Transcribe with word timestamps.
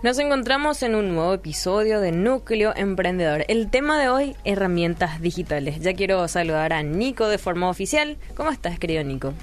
Nos 0.00 0.16
encontramos 0.20 0.84
en 0.84 0.94
un 0.94 1.12
nuevo 1.12 1.34
episodio 1.34 2.00
de 2.00 2.12
Núcleo 2.12 2.72
Emprendedor. 2.76 3.44
El 3.48 3.68
tema 3.68 3.98
de 3.98 4.08
hoy, 4.08 4.36
herramientas 4.44 5.20
digitales. 5.20 5.80
Ya 5.80 5.94
quiero 5.94 6.28
saludar 6.28 6.72
a 6.72 6.84
Nico 6.84 7.26
de 7.26 7.36
forma 7.36 7.68
oficial. 7.68 8.16
¿Cómo 8.36 8.50
estás, 8.50 8.78
querido 8.78 9.02
Nico? 9.02 9.34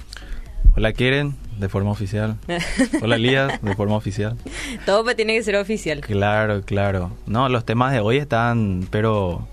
Hola, 0.77 0.93
Keren, 0.93 1.35
de 1.59 1.67
forma 1.67 1.91
oficial. 1.91 2.37
Hola, 3.01 3.17
Elías, 3.17 3.61
de 3.61 3.75
forma 3.75 3.97
oficial. 3.97 4.37
Todo 4.85 5.13
tiene 5.13 5.35
que 5.35 5.43
ser 5.43 5.57
oficial. 5.57 5.99
Claro, 5.99 6.61
claro. 6.61 7.11
No, 7.25 7.49
los 7.49 7.65
temas 7.65 7.91
de 7.91 7.99
hoy 7.99 8.15
están, 8.15 8.87
pero, 8.91 9.45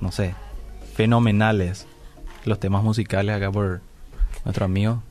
no 0.00 0.10
sé, 0.10 0.34
fenomenales. 0.94 1.86
Los 2.46 2.58
temas 2.58 2.82
musicales 2.82 3.36
acá 3.36 3.52
por 3.52 3.82
nuestro 4.46 4.64
amigo 4.64 5.02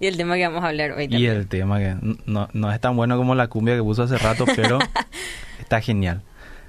y 0.00 0.06
el 0.06 0.16
tema 0.16 0.36
que 0.36 0.46
vamos 0.46 0.64
a 0.64 0.68
hablar 0.68 0.92
hoy 0.92 1.08
también. 1.08 1.22
Y 1.22 1.26
el 1.26 1.46
tema 1.46 1.78
que 1.78 1.96
no, 2.26 2.48
no 2.52 2.72
es 2.72 2.80
tan 2.80 2.96
bueno 2.96 3.16
como 3.16 3.34
la 3.34 3.48
cumbia 3.48 3.76
que 3.76 3.82
puso 3.82 4.02
hace 4.02 4.18
rato, 4.18 4.44
pero 4.56 4.78
está 5.60 5.80
genial. 5.80 6.22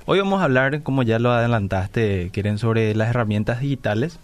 Hoy 0.05 0.19
vamos 0.19 0.41
a 0.41 0.45
hablar, 0.45 0.83
como 0.83 1.03
ya 1.03 1.19
lo 1.19 1.31
adelantaste, 1.31 2.29
quieren 2.33 2.57
sobre 2.57 2.93
las 2.93 3.09
herramientas 3.09 3.61
digitales 3.61 4.19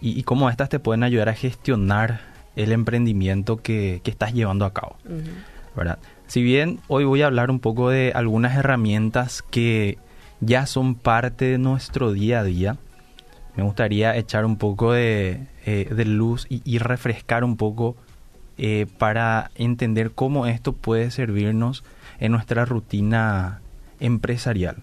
y, 0.00 0.22
cómo 0.22 0.50
estas 0.50 0.68
te 0.68 0.78
pueden 0.78 1.02
ayudar 1.02 1.28
a 1.30 1.34
gestionar 1.34 2.20
el 2.56 2.72
emprendimiento 2.72 3.56
que, 3.56 4.00
que 4.04 4.10
estás 4.10 4.34
llevando 4.34 4.64
a 4.66 4.72
cabo. 4.72 4.96
¿verdad? 5.74 5.98
Si 6.26 6.42
bien 6.42 6.80
hoy 6.88 7.04
voy 7.04 7.22
a 7.22 7.26
hablar 7.26 7.50
un 7.50 7.60
poco 7.60 7.90
de 7.90 8.12
algunas 8.14 8.56
herramientas 8.56 9.42
que 9.42 9.98
ya 10.40 10.66
son 10.66 10.94
parte 10.94 11.46
de 11.46 11.58
nuestro 11.58 12.12
día 12.12 12.40
a 12.40 12.44
día, 12.44 12.76
me 13.56 13.62
gustaría 13.62 14.16
echar 14.16 14.44
un 14.44 14.56
poco 14.56 14.92
de, 14.92 15.46
eh, 15.64 16.04
luz 16.04 16.46
y, 16.48 16.78
refrescar 16.78 17.44
un 17.44 17.56
poco 17.56 17.96
eh, 18.58 18.86
para 18.98 19.50
entender 19.54 20.10
cómo 20.12 20.46
esto 20.46 20.72
puede 20.72 21.10
servirnos 21.10 21.84
en 22.18 22.32
nuestra 22.32 22.64
rutina 22.64 23.60
empresarial. 24.00 24.76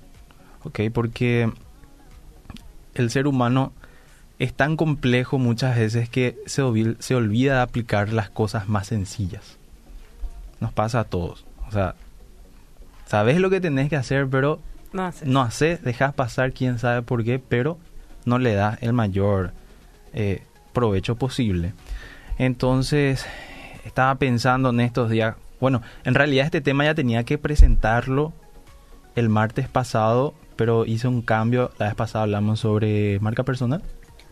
¿Ok? 0.63 0.79
Porque 0.93 1.51
el 2.93 3.09
ser 3.09 3.27
humano 3.27 3.73
es 4.39 4.53
tan 4.53 4.77
complejo 4.77 5.37
muchas 5.37 5.77
veces 5.77 6.09
que 6.09 6.37
se, 6.45 6.63
se 6.99 7.15
olvida 7.15 7.55
de 7.55 7.61
aplicar 7.61 8.13
las 8.13 8.29
cosas 8.29 8.69
más 8.69 8.87
sencillas. 8.87 9.57
Nos 10.59 10.71
pasa 10.71 11.01
a 11.01 11.03
todos. 11.03 11.45
O 11.67 11.71
sea, 11.71 11.95
sabes 13.05 13.39
lo 13.39 13.49
que 13.49 13.61
tenés 13.61 13.89
que 13.89 13.97
hacer, 13.97 14.27
pero 14.29 14.61
no 14.93 15.03
haces. 15.03 15.27
No 15.27 15.41
haces, 15.41 15.83
dejas 15.83 16.13
pasar 16.13 16.53
quién 16.53 16.79
sabe 16.79 17.01
por 17.01 17.23
qué, 17.23 17.39
pero 17.39 17.77
no 18.25 18.39
le 18.39 18.53
da 18.53 18.77
el 18.81 18.93
mayor 18.93 19.51
eh, 20.13 20.43
provecho 20.73 21.15
posible. 21.15 21.73
Entonces, 22.37 23.25
estaba 23.85 24.15
pensando 24.15 24.69
en 24.69 24.79
estos 24.79 25.09
días, 25.09 25.35
bueno, 25.59 25.81
en 26.03 26.15
realidad 26.15 26.45
este 26.45 26.61
tema 26.61 26.85
ya 26.85 26.95
tenía 26.95 27.23
que 27.23 27.37
presentarlo 27.37 28.33
el 29.15 29.29
martes 29.29 29.67
pasado, 29.67 30.33
pero 30.55 30.85
hice 30.85 31.07
un 31.07 31.21
cambio. 31.21 31.71
La 31.77 31.87
vez 31.87 31.95
pasada 31.95 32.23
hablamos 32.23 32.59
sobre 32.59 33.19
marca 33.19 33.43
personal. 33.43 33.81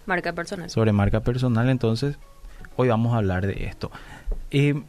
Marca 0.05 0.33
personal. 0.33 0.69
Sobre 0.69 0.91
marca 0.91 1.19
personal, 1.21 1.69
entonces 1.69 2.17
hoy 2.75 2.87
vamos 2.87 3.13
a 3.13 3.17
hablar 3.17 3.45
de 3.45 3.65
esto. 3.65 3.91
Eh, 4.51 4.81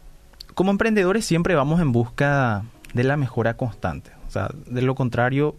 como 0.54 0.70
emprendedores 0.70 1.24
siempre 1.24 1.54
vamos 1.54 1.80
en 1.80 1.92
busca 1.92 2.64
de 2.94 3.04
la 3.04 3.16
mejora 3.16 3.54
constante. 3.56 4.12
O 4.26 4.30
sea, 4.30 4.50
de 4.66 4.82
lo 4.82 4.94
contrario, 4.94 5.56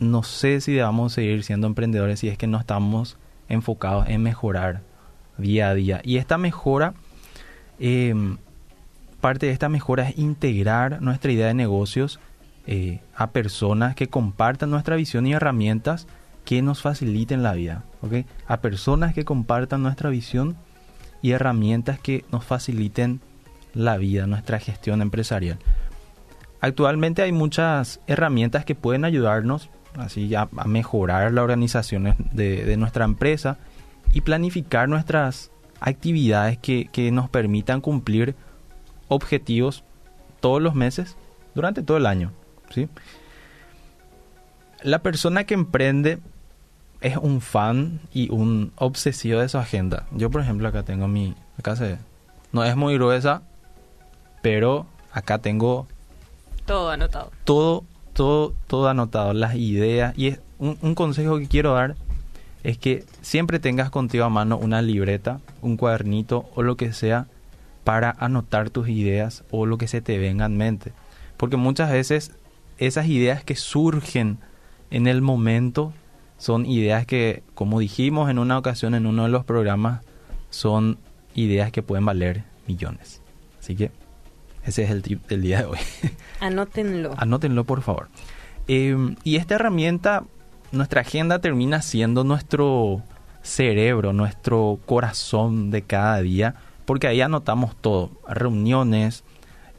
no 0.00 0.22
sé 0.22 0.60
si 0.60 0.72
debamos 0.72 1.12
seguir 1.12 1.42
siendo 1.44 1.66
emprendedores 1.66 2.20
si 2.20 2.28
es 2.28 2.38
que 2.38 2.46
no 2.46 2.58
estamos 2.58 3.16
enfocados 3.48 4.08
en 4.08 4.22
mejorar 4.22 4.82
día 5.36 5.70
a 5.70 5.74
día. 5.74 6.00
Y 6.04 6.16
esta 6.16 6.38
mejora, 6.38 6.94
em, 7.78 8.38
parte 9.20 9.46
de 9.46 9.52
esta 9.52 9.68
mejora 9.68 10.08
es 10.08 10.18
integrar 10.18 11.00
nuestra 11.02 11.32
idea 11.32 11.46
de 11.46 11.54
negocios 11.54 12.20
eh, 12.66 13.00
a 13.14 13.30
personas 13.30 13.94
que 13.94 14.08
compartan 14.08 14.70
nuestra 14.70 14.96
visión 14.96 15.26
y 15.26 15.32
herramientas 15.32 16.06
que 16.44 16.60
nos 16.60 16.82
faciliten 16.82 17.42
la 17.42 17.54
vida. 17.54 17.84
A 18.46 18.60
personas 18.60 19.14
que 19.14 19.24
compartan 19.24 19.82
nuestra 19.82 20.10
visión 20.10 20.56
y 21.22 21.32
herramientas 21.32 21.98
que 21.98 22.24
nos 22.30 22.44
faciliten 22.44 23.20
la 23.74 23.96
vida, 23.96 24.26
nuestra 24.26 24.58
gestión 24.58 25.02
empresarial. 25.02 25.58
Actualmente 26.60 27.22
hay 27.22 27.32
muchas 27.32 28.00
herramientas 28.06 28.64
que 28.64 28.74
pueden 28.74 29.04
ayudarnos 29.04 29.70
así 30.00 30.34
a, 30.34 30.48
a 30.56 30.64
mejorar 30.64 31.32
la 31.32 31.42
organización 31.42 32.14
de, 32.32 32.76
nuestra 32.76 33.04
empresa 33.04 33.58
y 34.12 34.20
planificar 34.22 34.88
nuestras 34.88 35.50
actividades 35.80 36.58
que, 36.58 37.10
nos 37.12 37.28
permitan 37.28 37.80
cumplir 37.80 38.34
objetivos 39.08 39.84
todos 40.40 40.60
los 40.62 40.74
meses 40.74 41.16
durante 41.54 41.82
todo 41.82 41.96
el 41.96 42.06
año. 42.06 42.32
¿sí? 42.70 42.88
La 44.82 45.00
persona 45.00 45.44
que 45.44 45.54
emprende 45.54 46.18
es 47.00 47.16
un 47.16 47.40
fan 47.40 48.00
y 48.12 48.30
un 48.30 48.72
obsesivo 48.76 49.40
de 49.40 49.48
su 49.48 49.58
agenda. 49.58 50.06
Yo, 50.12 50.30
por 50.30 50.40
ejemplo, 50.40 50.68
acá 50.68 50.82
tengo 50.82 51.08
mi... 51.08 51.34
Acá 51.58 51.76
se... 51.76 51.98
No 52.52 52.64
es 52.64 52.76
muy 52.76 52.94
gruesa, 52.94 53.42
pero 54.42 54.86
acá 55.12 55.38
tengo... 55.38 55.86
Todo 56.66 56.90
anotado. 56.90 57.30
Todo 57.44 57.84
todo, 58.18 58.88
anotado, 58.88 59.32
las 59.32 59.54
ideas. 59.54 60.12
Y 60.18 60.26
es 60.28 60.40
un, 60.58 60.94
consejo 60.96 61.38
que 61.38 61.46
quiero 61.46 61.74
dar 61.74 61.94
es 62.64 62.76
que 62.76 63.04
siempre 63.22 63.60
tengas 63.60 63.90
contigo 63.90 64.24
a 64.24 64.28
mano 64.28 64.58
una 64.58 64.82
libreta, 64.82 65.40
un 65.62 65.76
cuadernito 65.76 66.48
o 66.56 66.62
lo 66.62 66.76
que 66.76 66.92
sea 66.92 67.28
para 67.84 68.10
anotar 68.18 68.70
tus 68.70 68.88
ideas 68.88 69.44
o 69.52 69.66
lo 69.66 69.78
que 69.78 69.86
se 69.86 70.00
te 70.00 70.18
venga 70.18 70.46
en 70.46 70.56
mente. 70.56 70.92
Porque 71.36 71.56
muchas 71.56 71.92
veces 71.92 72.32
esas 72.78 73.06
ideas 73.06 73.44
que 73.44 73.54
surgen 73.54 74.38
en 74.90 75.06
el 75.06 75.22
momento 75.22 75.92
son 76.38 76.66
ideas 76.66 77.06
que, 77.06 77.44
como 77.54 77.78
dijimos 77.78 78.30
en 78.30 78.40
una 78.40 78.58
ocasión 78.58 78.96
en 78.96 79.06
uno 79.06 79.24
de 79.24 79.28
los 79.28 79.44
programas, 79.44 80.04
son 80.50 80.98
ideas 81.34 81.70
que 81.70 81.82
pueden 81.82 82.04
valer 82.04 82.42
millones. 82.66 83.22
Así 83.60 83.76
que 83.76 83.92
ese 84.64 84.84
es 84.84 84.90
el 84.90 85.02
tip 85.02 85.26
del 85.28 85.42
día 85.42 85.58
de 85.58 85.64
hoy. 85.66 85.78
Anótenlo. 86.40 87.14
Anótenlo, 87.16 87.64
por 87.64 87.82
favor. 87.82 88.08
Em, 88.66 89.16
y 89.24 89.36
esta 89.36 89.54
herramienta, 89.54 90.24
nuestra 90.72 91.00
agenda 91.00 91.38
termina 91.38 91.80
siendo 91.82 92.24
nuestro 92.24 93.02
cerebro, 93.42 94.12
nuestro 94.12 94.78
corazón 94.84 95.70
de 95.70 95.82
cada 95.82 96.20
día, 96.20 96.54
porque 96.84 97.06
ahí 97.06 97.20
anotamos 97.20 97.76
todo, 97.80 98.10
reuniones, 98.28 99.24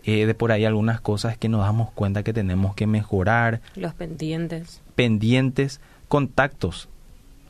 eh, 0.03 0.25
de 0.25 0.33
por 0.33 0.51
ahí 0.51 0.65
algunas 0.65 1.01
cosas 1.01 1.37
que 1.37 1.49
nos 1.49 1.61
damos 1.61 1.91
cuenta 1.91 2.23
que 2.23 2.33
tenemos 2.33 2.73
que 2.73 2.87
mejorar. 2.87 3.61
Los 3.75 3.93
pendientes. 3.93 4.81
Pendientes, 4.95 5.81
contactos, 6.07 6.89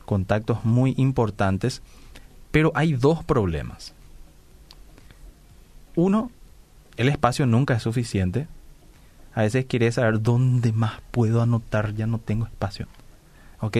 contactos 0.04 0.64
muy 0.64 0.94
importantes, 0.98 1.80
pero 2.50 2.72
hay 2.74 2.92
dos 2.92 3.24
problemas. 3.24 3.94
Uno 5.96 6.30
el 6.96 7.08
espacio 7.08 7.46
nunca 7.46 7.74
es 7.74 7.82
suficiente. 7.82 8.46
A 9.34 9.42
veces 9.42 9.64
quieres 9.66 9.94
saber 9.94 10.22
dónde 10.22 10.72
más 10.72 11.00
puedo 11.10 11.42
anotar, 11.42 11.94
ya 11.94 12.06
no 12.06 12.18
tengo 12.18 12.46
espacio. 12.46 12.86
¿Ok? 13.60 13.78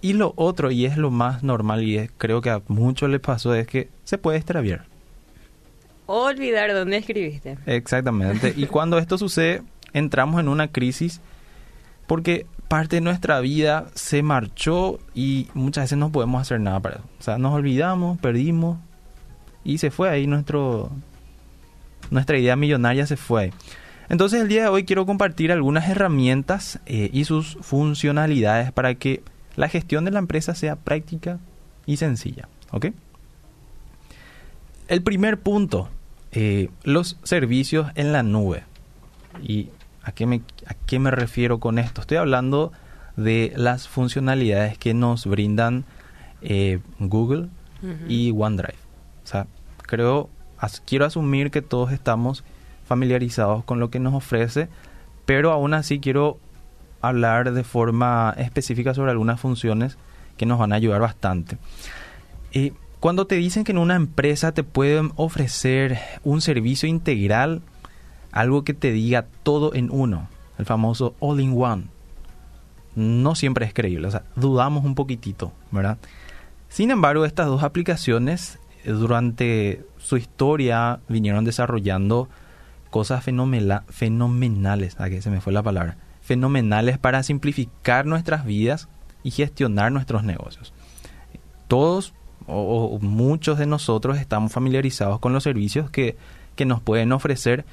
Y 0.00 0.12
lo 0.12 0.34
otro, 0.36 0.70
y 0.70 0.84
es 0.84 0.96
lo 0.96 1.10
más 1.10 1.42
normal, 1.42 1.82
y 1.82 2.08
creo 2.18 2.40
que 2.40 2.50
a 2.50 2.62
muchos 2.68 3.08
les 3.08 3.20
pasó, 3.20 3.54
es 3.54 3.66
que 3.66 3.88
se 4.04 4.18
puede 4.18 4.38
extraviar. 4.38 4.84
Olvidar 6.06 6.72
dónde 6.74 6.98
escribiste. 6.98 7.56
Exactamente. 7.66 8.52
y 8.54 8.66
cuando 8.66 8.98
esto 8.98 9.16
sucede, 9.16 9.62
entramos 9.94 10.40
en 10.40 10.48
una 10.48 10.68
crisis 10.68 11.20
porque 12.06 12.46
parte 12.68 12.96
de 12.96 13.00
nuestra 13.00 13.40
vida 13.40 13.86
se 13.94 14.22
marchó 14.22 14.98
y 15.14 15.48
muchas 15.54 15.84
veces 15.84 15.98
no 15.98 16.12
podemos 16.12 16.42
hacer 16.42 16.60
nada 16.60 16.80
para 16.80 16.96
eso. 16.96 17.04
O 17.18 17.22
sea, 17.22 17.38
nos 17.38 17.54
olvidamos, 17.54 18.18
perdimos 18.18 18.78
y 19.64 19.78
se 19.78 19.90
fue 19.90 20.10
ahí 20.10 20.26
nuestro, 20.26 20.90
nuestra 22.10 22.38
idea 22.38 22.56
millonaria 22.56 23.06
se 23.06 23.16
fue. 23.16 23.52
Entonces 24.08 24.40
el 24.40 24.48
día 24.48 24.62
de 24.62 24.68
hoy 24.68 24.84
quiero 24.84 25.06
compartir 25.06 25.50
algunas 25.50 25.88
herramientas 25.88 26.80
eh, 26.86 27.10
y 27.12 27.24
sus 27.24 27.56
funcionalidades 27.60 28.72
para 28.72 28.94
que 28.94 29.22
la 29.56 29.68
gestión 29.68 30.04
de 30.04 30.10
la 30.10 30.18
empresa 30.18 30.54
sea 30.54 30.76
práctica 30.76 31.38
y 31.86 31.96
sencilla. 31.96 32.48
¿Ok? 32.70 32.86
El 34.88 35.02
primer 35.02 35.40
punto, 35.40 35.88
eh, 36.32 36.68
los 36.82 37.18
servicios 37.22 37.90
en 37.94 38.12
la 38.12 38.22
nube. 38.22 38.64
¿Y 39.42 39.68
a 40.02 40.12
qué, 40.12 40.26
me, 40.26 40.42
a 40.66 40.74
qué 40.74 40.98
me 40.98 41.10
refiero 41.10 41.58
con 41.58 41.78
esto? 41.78 42.02
Estoy 42.02 42.18
hablando 42.18 42.72
de 43.16 43.52
las 43.56 43.88
funcionalidades 43.88 44.76
que 44.76 44.92
nos 44.92 45.26
brindan 45.26 45.84
eh, 46.42 46.80
Google 46.98 47.48
y 48.08 48.32
OneDrive. 48.36 48.78
O 49.24 49.26
sea, 49.26 49.46
creo 49.82 50.30
quiero 50.84 51.04
asumir 51.04 51.50
que 51.50 51.62
todos 51.62 51.92
estamos 51.92 52.44
familiarizados 52.86 53.64
con 53.64 53.80
lo 53.80 53.90
que 53.90 54.00
nos 54.00 54.14
ofrece, 54.14 54.68
pero 55.24 55.52
aún 55.52 55.74
así 55.74 56.00
quiero 56.00 56.38
hablar 57.00 57.52
de 57.52 57.64
forma 57.64 58.34
específica 58.38 58.94
sobre 58.94 59.10
algunas 59.10 59.40
funciones 59.40 59.98
que 60.36 60.46
nos 60.46 60.58
van 60.58 60.72
a 60.72 60.76
ayudar 60.76 61.00
bastante. 61.00 61.58
y 62.52 62.72
cuando 63.00 63.26
te 63.26 63.34
dicen 63.34 63.64
que 63.64 63.72
en 63.72 63.78
una 63.78 63.96
empresa 63.96 64.52
te 64.52 64.62
pueden 64.62 65.12
ofrecer 65.16 65.98
un 66.22 66.40
servicio 66.40 66.88
integral, 66.88 67.60
algo 68.32 68.64
que 68.64 68.72
te 68.72 68.92
diga 68.92 69.26
todo 69.42 69.74
en 69.74 69.90
uno, 69.90 70.28
el 70.56 70.64
famoso 70.64 71.14
all 71.20 71.38
in 71.38 71.54
one, 71.54 71.84
no 72.94 73.34
siempre 73.34 73.66
es 73.66 73.74
creíble, 73.74 74.08
o 74.08 74.10
sea, 74.10 74.22
dudamos 74.36 74.86
un 74.86 74.94
poquitito, 74.94 75.52
¿verdad? 75.70 75.98
Sin 76.70 76.90
embargo, 76.90 77.26
estas 77.26 77.46
dos 77.46 77.62
aplicaciones 77.62 78.54
eh, 78.54 78.63
durante 78.84 79.84
su 79.98 80.16
historia 80.16 81.00
vinieron 81.08 81.44
desarrollando 81.44 82.28
cosas 82.90 83.24
fenomenales, 83.24 85.00
a 85.00 85.10
que 85.10 85.20
se 85.20 85.30
me 85.30 85.40
fue 85.40 85.52
la 85.52 85.62
palabra, 85.62 85.96
fenomenales 86.20 86.98
para 86.98 87.22
simplificar 87.22 88.06
nuestras 88.06 88.44
vidas 88.44 88.88
y 89.22 89.30
gestionar 89.30 89.90
nuestros 89.90 90.22
negocios. 90.22 90.72
Todos 91.66 92.14
o, 92.46 92.98
muchos 93.00 93.58
de 93.58 93.66
nosotros 93.66 94.18
estamos 94.18 94.52
familiarizados 94.52 95.18
con 95.18 95.32
los 95.32 95.42
servicios 95.42 95.90
que, 95.90 96.16
que 96.56 96.66
nos 96.66 96.80
pueden 96.80 97.12
ofrecer, 97.12 97.64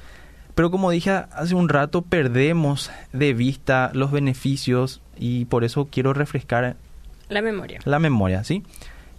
pero 0.54 0.70
como 0.70 0.90
dije 0.90 1.10
hace 1.10 1.54
un 1.54 1.68
rato, 1.68 2.02
perdemos 2.02 2.90
de 3.12 3.32
vista 3.32 3.90
los 3.94 4.10
beneficios 4.10 5.00
y 5.18 5.44
por 5.44 5.64
eso 5.64 5.88
quiero 5.90 6.12
refrescar 6.12 6.76
la 7.28 7.42
memoria. 7.42 7.80
La 7.84 7.98
memoria, 7.98 8.44
¿sí? 8.44 8.62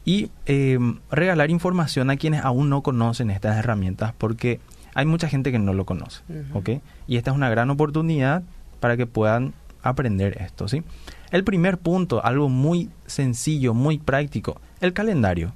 Y 0.06 0.30
eh, 0.46 0.78
regalar 1.10 1.50
información 1.50 2.10
a 2.10 2.18
quienes 2.18 2.44
aún 2.44 2.70
no 2.70 2.82
conocen 2.82 3.30
estas 3.30 3.58
herramientas 3.58 4.14
porque 4.18 4.60
hay 4.94 5.06
mucha 5.06 5.28
gente 5.28 5.52
que 5.52 5.60
no 5.60 5.74
lo 5.74 5.86
conoce, 5.86 6.22
¿ok? 6.54 6.70
Y 7.08 7.18
esta 7.18 7.32
es 7.32 7.38
una 7.38 7.50
gran 7.50 7.70
oportunidad 7.70 8.44
para 8.80 8.98
que 8.98 9.06
puedan 9.08 9.54
aprender 9.82 10.42
esto, 10.42 10.68
¿sí? 10.68 10.84
El 11.32 11.44
primer 11.44 11.78
punto, 11.78 12.24
algo 12.24 12.50
muy 12.50 12.90
sencillo, 13.06 13.74
muy 13.74 13.98
práctico, 13.98 14.60
el 14.82 14.94
calendario. 14.94 15.54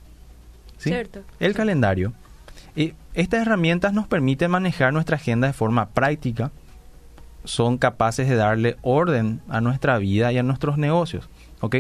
¿sí? 0.78 0.90
Cierto. 0.90 1.22
El 1.40 1.54
calendario. 1.54 2.14
Y 2.76 2.94
estas 3.14 3.42
herramientas 3.42 3.94
nos 3.94 4.08
permiten 4.08 4.50
manejar 4.52 4.94
nuestra 4.94 5.18
agenda 5.18 5.48
de 5.48 5.54
forma 5.54 5.90
práctica, 5.90 6.52
son 7.44 7.78
capaces 7.78 8.28
de 8.28 8.36
darle 8.36 8.78
orden 8.82 9.42
a 9.50 9.62
nuestra 9.62 9.98
vida 9.98 10.32
y 10.32 10.38
a 10.38 10.44
nuestros 10.44 10.78
negocios. 10.78 11.30
¿ok? 11.62 11.78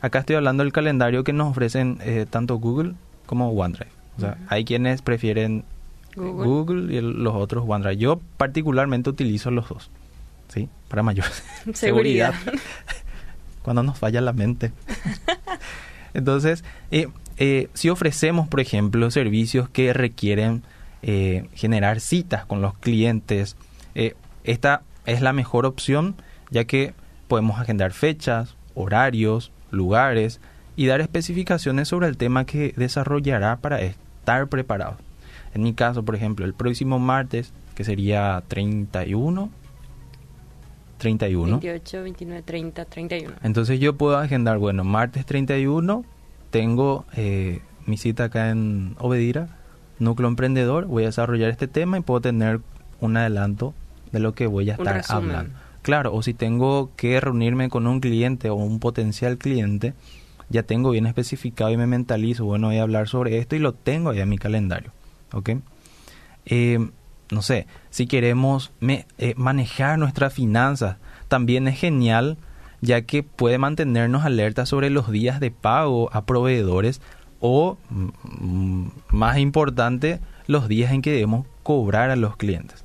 Acá 0.00 0.20
estoy 0.20 0.36
hablando 0.36 0.62
del 0.62 0.72
calendario 0.72 1.24
que 1.24 1.32
nos 1.32 1.50
ofrecen 1.50 1.98
eh, 2.02 2.26
tanto 2.28 2.56
Google 2.56 2.94
como 3.26 3.50
OneDrive. 3.50 3.90
O 4.16 4.20
sea, 4.20 4.38
hay 4.48 4.64
quienes 4.64 5.02
prefieren 5.02 5.64
Google, 6.16 6.92
y 6.92 7.00
los 7.00 7.34
otros 7.34 7.64
OneDrive. 7.66 7.96
Yo 7.96 8.20
particularmente 8.36 9.10
utilizo 9.10 9.50
los 9.50 9.68
dos, 9.68 9.90
¿sí? 10.48 10.68
Para 10.88 11.02
mayor 11.02 11.26
seguridad. 11.74 12.34
Cuando 13.62 13.82
nos 13.82 13.98
falla 13.98 14.20
la 14.20 14.32
mente. 14.32 14.72
Entonces, 16.14 16.64
eh, 16.90 17.08
eh, 17.36 17.68
si 17.74 17.90
ofrecemos, 17.90 18.48
por 18.48 18.60
ejemplo, 18.60 19.10
servicios 19.10 19.68
que 19.68 19.92
requieren 19.92 20.62
generar 21.54 22.00
citas 22.00 22.44
con 22.44 22.60
los 22.60 22.74
clientes, 22.74 23.56
esta 24.42 24.82
es 25.06 25.20
la 25.20 25.32
mejor 25.32 25.64
opción 25.64 26.16
ya 26.50 26.64
que 26.64 26.94
podemos 27.28 27.60
agendar 27.60 27.92
fechas, 27.92 28.56
horarios, 28.74 29.52
lugares 29.70 30.40
y 30.76 30.86
dar 30.86 31.00
especificaciones 31.00 31.88
sobre 31.88 32.08
el 32.08 32.16
tema 32.16 32.44
que 32.44 32.72
desarrollará 32.76 33.56
para 33.56 33.80
estar 33.80 34.48
preparado. 34.48 34.96
En 35.54 35.62
mi 35.62 35.74
caso, 35.74 36.04
por 36.04 36.14
ejemplo, 36.14 36.44
el 36.44 36.54
próximo 36.54 36.98
martes, 36.98 37.52
que 37.74 37.84
sería 37.84 38.42
31, 38.48 39.50
31. 40.98 41.60
28, 41.60 42.02
29, 42.02 42.42
30, 42.42 42.84
31. 42.84 43.34
Entonces 43.42 43.80
yo 43.80 43.96
puedo 43.96 44.18
agendar, 44.18 44.58
bueno, 44.58 44.84
martes 44.84 45.26
31 45.26 46.04
tengo 46.50 47.04
eh, 47.14 47.60
mi 47.86 47.96
cita 47.96 48.24
acá 48.24 48.50
en 48.50 48.96
Obedira, 48.98 49.48
Núcleo 49.98 50.28
Emprendedor, 50.28 50.86
voy 50.86 51.04
a 51.04 51.06
desarrollar 51.06 51.50
este 51.50 51.68
tema 51.68 51.98
y 51.98 52.00
puedo 52.00 52.20
tener 52.20 52.60
un 53.00 53.16
adelanto 53.16 53.74
de 54.12 54.20
lo 54.20 54.34
que 54.34 54.46
voy 54.46 54.70
a 54.70 54.74
estar 54.74 55.02
hablando. 55.08 55.58
Claro, 55.88 56.12
o 56.12 56.22
si 56.22 56.34
tengo 56.34 56.90
que 56.96 57.18
reunirme 57.18 57.70
con 57.70 57.86
un 57.86 58.00
cliente 58.00 58.50
o 58.50 58.56
un 58.56 58.78
potencial 58.78 59.38
cliente, 59.38 59.94
ya 60.50 60.62
tengo 60.62 60.90
bien 60.90 61.06
especificado 61.06 61.70
y 61.70 61.78
me 61.78 61.86
mentalizo, 61.86 62.44
bueno, 62.44 62.66
voy 62.66 62.76
a 62.76 62.82
hablar 62.82 63.08
sobre 63.08 63.38
esto 63.38 63.56
y 63.56 63.58
lo 63.58 63.72
tengo 63.72 64.12
ya 64.12 64.24
en 64.24 64.28
mi 64.28 64.36
calendario. 64.36 64.92
¿Ok? 65.32 65.52
Eh, 66.44 66.90
no 67.30 67.40
sé, 67.40 67.66
si 67.88 68.06
queremos 68.06 68.70
eh, 68.82 69.32
manejar 69.38 69.98
nuestras 69.98 70.34
finanzas, 70.34 70.98
también 71.26 71.66
es 71.68 71.78
genial 71.78 72.36
ya 72.82 73.00
que 73.00 73.22
puede 73.22 73.56
mantenernos 73.56 74.26
alerta 74.26 74.66
sobre 74.66 74.90
los 74.90 75.10
días 75.10 75.40
de 75.40 75.50
pago 75.50 76.10
a 76.12 76.26
proveedores 76.26 77.00
o, 77.40 77.78
mm, 77.88 78.88
más 79.08 79.38
importante, 79.38 80.20
los 80.48 80.68
días 80.68 80.92
en 80.92 81.00
que 81.00 81.12
debemos 81.12 81.46
cobrar 81.62 82.10
a 82.10 82.16
los 82.16 82.36
clientes. 82.36 82.84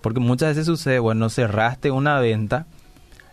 Porque 0.00 0.20
muchas 0.20 0.50
veces 0.50 0.66
sucede, 0.66 0.98
bueno, 0.98 1.28
cerraste 1.28 1.90
una 1.90 2.20
venta 2.20 2.66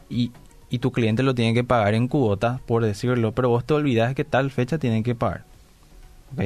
y, 0.09 0.31
y 0.69 0.79
tu 0.79 0.91
cliente 0.91 1.23
lo 1.23 1.35
tiene 1.35 1.53
que 1.53 1.63
pagar 1.63 1.93
en 1.93 2.07
cuotas, 2.07 2.59
por 2.61 2.83
decirlo, 2.83 3.33
pero 3.33 3.49
vos 3.49 3.65
te 3.65 3.73
olvidas 3.73 4.15
que 4.15 4.25
tal 4.25 4.51
fecha 4.51 4.77
tienen 4.77 5.03
que 5.03 5.15
pagar. 5.15 5.43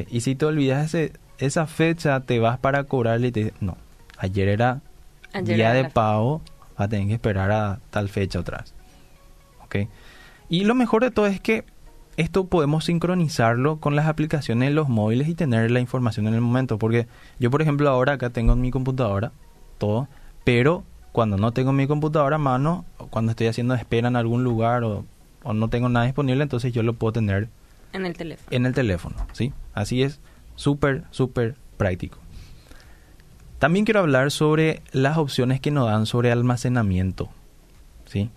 Y 0.09 0.21
si 0.21 0.35
te 0.35 0.45
olvidas 0.45 0.85
ese, 0.85 1.13
esa 1.39 1.65
fecha, 1.65 2.19
te 2.19 2.39
vas 2.39 2.59
para 2.59 2.83
cobrarle 2.83 3.27
y 3.27 3.31
te 3.31 3.53
no, 3.59 3.77
ayer 4.17 4.47
era 4.49 4.81
día 5.43 5.73
de 5.73 5.89
pago, 5.89 6.41
vas 6.77 6.85
a 6.85 6.89
tener 6.89 7.07
que 7.07 7.13
esperar 7.13 7.51
a 7.51 7.79
tal 7.89 8.09
fecha 8.09 8.39
otra 8.39 8.59
vez. 8.59 8.73
¿Okay? 9.63 9.87
Y 10.49 10.65
lo 10.65 10.75
mejor 10.75 11.03
de 11.03 11.11
todo 11.11 11.27
es 11.27 11.39
que 11.39 11.63
esto 12.17 12.47
podemos 12.47 12.85
sincronizarlo 12.85 13.77
con 13.77 13.95
las 13.95 14.07
aplicaciones 14.07 14.69
de 14.69 14.75
los 14.75 14.89
móviles 14.89 15.29
y 15.29 15.35
tener 15.35 15.71
la 15.71 15.79
información 15.79 16.27
en 16.27 16.33
el 16.33 16.41
momento. 16.41 16.77
Porque 16.77 17.07
yo, 17.39 17.49
por 17.49 17.61
ejemplo, 17.61 17.89
ahora 17.89 18.13
acá 18.13 18.29
tengo 18.29 18.53
en 18.53 18.61
mi 18.61 18.71
computadora 18.71 19.31
todo, 19.79 20.07
pero 20.43 20.83
cuando 21.11 21.37
no 21.37 21.51
tengo 21.51 21.71
mi 21.71 21.87
computadora 21.87 22.35
a 22.35 22.39
mano, 22.39 22.85
cuando 23.09 23.31
estoy 23.31 23.47
haciendo 23.47 23.73
espera 23.73 24.07
en 24.07 24.15
algún 24.15 24.43
lugar 24.43 24.83
o, 24.83 25.05
no 25.51 25.69
tengo 25.69 25.89
nada 25.89 26.05
disponible, 26.05 26.43
entonces 26.43 26.71
yo 26.71 26.83
lo 26.83 26.93
puedo 26.93 27.13
tener 27.13 27.49
en 27.91 28.05
el 28.05 28.15
teléfono. 28.15 28.47
En 28.51 28.65
el 28.67 28.73
teléfono, 28.73 29.15
¿sí? 29.33 29.51
Así 29.73 30.03
es, 30.03 30.19
súper, 30.55 31.05
súper 31.09 31.55
práctico. 31.77 32.19
También 33.57 33.83
quiero 33.83 34.01
hablar 34.01 34.29
sobre 34.29 34.83
las 34.91 35.17
opciones 35.17 35.59
que 35.59 35.71
nos 35.71 35.87
dan 35.87 36.05
sobre 36.05 36.31
almacenamiento, 36.31 37.29
¿sí? 38.05 38.29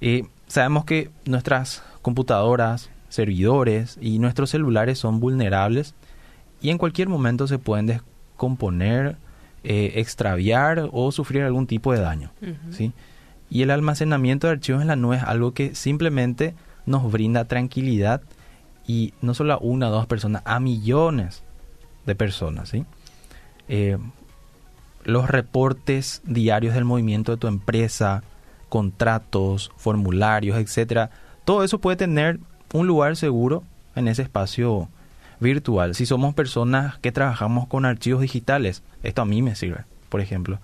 Eh, 0.00 0.24
sabemos 0.46 0.84
que 0.84 1.10
nuestras 1.24 1.82
computadoras, 2.02 2.90
servidores 3.08 3.98
y 4.00 4.18
nuestros 4.18 4.50
celulares 4.50 4.98
son 4.98 5.18
vulnerables 5.20 5.94
y 6.60 6.70
en 6.70 6.78
cualquier 6.78 7.08
momento 7.08 7.46
se 7.46 7.58
pueden 7.58 7.86
descomponer 7.86 9.16
eh, 9.68 9.98
extraviar 9.98 10.90
o 10.92 11.10
sufrir 11.10 11.42
algún 11.42 11.66
tipo 11.66 11.92
de 11.92 11.98
daño. 11.98 12.30
¿sí? 12.70 12.92
Y 13.50 13.62
el 13.62 13.72
almacenamiento 13.72 14.46
de 14.46 14.52
archivos 14.52 14.80
en 14.80 14.86
la 14.86 14.94
nube 14.94 15.16
es 15.16 15.24
algo 15.24 15.54
que 15.54 15.74
simplemente 15.74 16.54
nos 16.84 17.10
brinda 17.10 17.46
tranquilidad 17.46 18.22
y 18.86 19.12
no 19.22 19.34
solo 19.34 19.54
a 19.54 19.58
una 19.58 19.88
o 19.88 19.90
dos 19.90 20.06
personas, 20.06 20.42
a 20.44 20.60
millones 20.60 21.42
de 22.06 22.14
personas. 22.14 22.68
¿sí? 22.68 22.84
Eh, 23.66 23.98
los 25.02 25.28
reportes 25.28 26.22
diarios 26.24 26.72
del 26.74 26.84
movimiento 26.84 27.32
de 27.32 27.38
tu 27.38 27.48
empresa, 27.48 28.22
contratos, 28.68 29.72
formularios, 29.76 30.58
etcétera, 30.58 31.10
todo 31.44 31.64
eso 31.64 31.80
puede 31.80 31.96
tener 31.96 32.38
un 32.72 32.86
lugar 32.86 33.16
seguro 33.16 33.64
en 33.96 34.06
ese 34.06 34.22
espacio 34.22 34.88
virtual. 35.40 35.94
Si 35.94 36.06
somos 36.06 36.34
personas 36.34 36.98
que 36.98 37.12
trabajamos 37.12 37.66
con 37.66 37.84
archivos 37.84 38.22
digitales, 38.22 38.82
esto 39.02 39.22
a 39.22 39.26
mí 39.26 39.42
me 39.42 39.54
sirve, 39.54 39.84
por 40.08 40.20
ejemplo. 40.20 40.58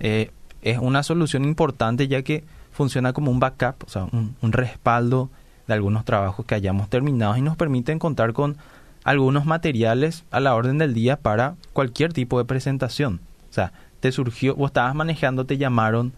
Eh, 0.00 0.30
es 0.62 0.78
una 0.78 1.02
solución 1.02 1.44
importante 1.44 2.08
ya 2.08 2.22
que 2.22 2.44
funciona 2.72 3.12
como 3.12 3.30
un 3.30 3.40
backup, 3.40 3.84
o 3.84 3.88
sea, 3.88 4.08
un, 4.12 4.52
respaldo 4.52 5.30
de 5.66 5.74
algunos 5.74 6.04
trabajos 6.04 6.46
que 6.46 6.54
hayamos 6.54 6.88
terminado 6.88 7.36
y 7.36 7.42
nos 7.42 7.56
permite 7.56 7.96
contar 7.98 8.32
con 8.32 8.56
algunos 9.04 9.44
materiales 9.44 10.24
a 10.30 10.40
la 10.40 10.54
orden 10.54 10.78
del 10.78 10.94
día 10.94 11.16
para 11.16 11.56
cualquier 11.72 12.12
tipo 12.12 12.38
de 12.38 12.44
presentación. 12.44 13.20
O 13.50 13.52
sea, 13.52 13.72
te 14.00 14.10
surgió, 14.12 14.56
vos 14.56 14.70
estabas 14.70 14.94
manejando, 14.94 15.44
te 15.44 15.58
llamaron, 15.58 16.12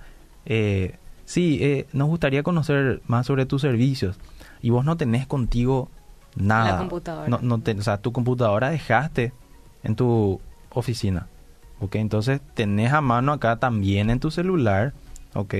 eh, 0.46 0.96
sí, 1.24 1.58
eh, 1.60 1.86
nos 1.92 2.08
gustaría 2.08 2.42
conocer 2.42 3.02
más 3.06 3.26
sobre 3.26 3.46
tus 3.46 3.62
servicios 3.62 4.16
y 4.62 4.70
vos 4.70 4.84
no 4.84 4.96
tenés 4.96 5.26
contigo 5.26 5.90
nada. 6.36 6.72
La 6.72 6.78
computadora. 6.78 7.28
No, 7.28 7.38
no 7.42 7.54
o 7.56 7.82
sea, 7.82 7.98
tu 7.98 8.12
computadora 8.12 8.70
dejaste 8.70 9.32
en 9.82 9.96
tu 9.96 10.40
oficina. 10.70 11.26
¿Ok? 11.80 11.96
Entonces 11.96 12.40
tenés 12.54 12.92
a 12.92 13.00
mano 13.00 13.32
acá 13.32 13.56
también 13.56 14.10
en 14.10 14.20
tu 14.20 14.30
celular. 14.30 14.92
¿Ok? 15.34 15.54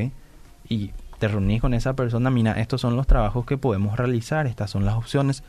Y 0.68 0.92
te 1.18 1.28
reunís 1.28 1.60
con 1.60 1.74
esa 1.74 1.94
persona. 1.94 2.30
Mira, 2.30 2.52
estos 2.52 2.80
son 2.80 2.96
los 2.96 3.06
trabajos 3.06 3.46
que 3.46 3.58
podemos 3.58 3.96
realizar. 3.96 4.46
Estas 4.46 4.70
son 4.70 4.84
las 4.84 4.94
opciones. 4.94 5.42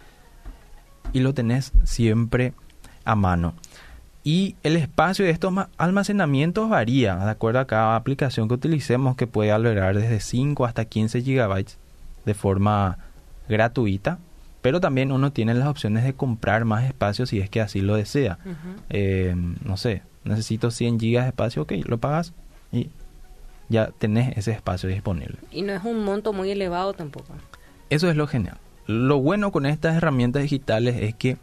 Y 1.14 1.20
lo 1.20 1.34
tenés 1.34 1.72
siempre 1.84 2.54
a 3.06 3.16
mano. 3.16 3.54
Y 4.24 4.56
el 4.64 4.76
espacio 4.76 5.24
de 5.24 5.32
estos 5.32 5.54
almacenamientos 5.78 6.68
varía, 6.68 7.16
de 7.16 7.30
acuerdo 7.30 7.60
a 7.60 7.68
cada 7.68 7.96
aplicación 7.96 8.48
que 8.48 8.56
utilicemos, 8.56 9.16
que 9.16 9.28
puede 9.28 9.52
albergar 9.52 9.96
desde 9.96 10.20
5 10.20 10.66
hasta 10.66 10.86
15 10.86 11.22
gigabytes 11.22 11.78
de 12.26 12.34
forma 12.34 12.98
gratuita 13.48 14.18
pero 14.66 14.82
también 14.82 15.12
uno 15.12 15.32
tiene 15.32 15.54
las 15.54 15.68
opciones 15.68 16.04
de 16.04 16.16
comprar 16.16 16.66
más 16.66 16.86
espacio 16.86 17.28
si 17.28 17.40
es 17.40 17.52
que 17.52 17.62
así 17.62 17.82
lo 17.82 17.98
desea. 17.98 18.40
Eh, 18.90 19.36
no 19.64 19.78
sé, 19.78 20.02
necesito 20.24 20.72
100 20.72 21.00
gigas 21.00 21.26
de 21.26 21.30
espacio, 21.30 21.62
ok, 21.62 21.74
lo 21.86 22.00
pagas 22.00 22.34
y 22.72 22.90
ya 23.70 23.92
tenés 23.92 24.36
ese 24.36 24.54
espacio 24.54 24.90
disponible. 24.90 25.38
Y 25.52 25.62
no 25.62 25.72
es 25.72 25.84
un 25.84 26.04
monto 26.04 26.34
muy 26.34 26.50
elevado 26.50 26.94
tampoco. 26.94 27.28
Eso 27.92 28.10
es 28.10 28.16
lo 28.16 28.26
genial. 28.26 28.58
Lo 28.88 29.20
bueno 29.20 29.52
con 29.52 29.68
estas 29.68 29.98
herramientas 29.98 30.42
digitales 30.42 30.96
es 31.00 31.14
que 31.14 31.38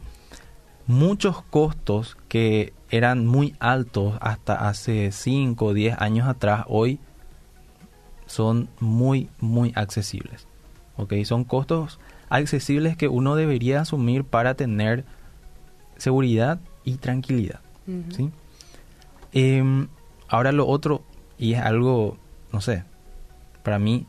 muchos 0.85 1.43
costos 1.43 2.17
que 2.27 2.73
eran 2.89 3.25
muy 3.25 3.55
altos 3.61 4.15
hasta 4.19 4.67
hace 4.67 5.13
5 5.13 5.65
o 5.65 5.73
10 5.73 6.01
años 6.01 6.27
atrás, 6.27 6.65
hoy 6.67 6.99
son 8.25 8.67
muy, 8.81 9.29
muy 9.39 9.71
accesibles. 9.75 10.45
¿Ok? 10.97 11.13
Son 11.23 11.45
costos 11.45 12.01
accesibles 12.33 12.97
que 12.97 13.07
uno 13.07 13.35
debería 13.35 13.81
asumir 13.81 14.23
para 14.23 14.55
tener 14.55 15.05
seguridad 15.97 16.59
y 16.83 16.95
tranquilidad. 16.95 17.59
¿sí? 18.09 18.31
Em, 19.31 19.87
ahora 20.27 20.51
lo 20.51 20.67
otro, 20.67 21.03
y 21.37 21.53
es 21.53 21.61
algo, 21.61 22.17
no 22.51 22.59
sé, 22.59 22.83
para 23.61 23.77
mí 23.77 24.07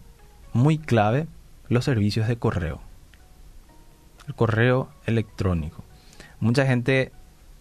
muy 0.53 0.79
clave, 0.79 1.27
los 1.69 1.85
servicios 1.85 2.27
de 2.27 2.37
correo. 2.37 2.81
El 4.27 4.35
correo 4.35 4.89
electrónico. 5.05 5.85
Mucha 6.41 6.65
gente, 6.65 7.13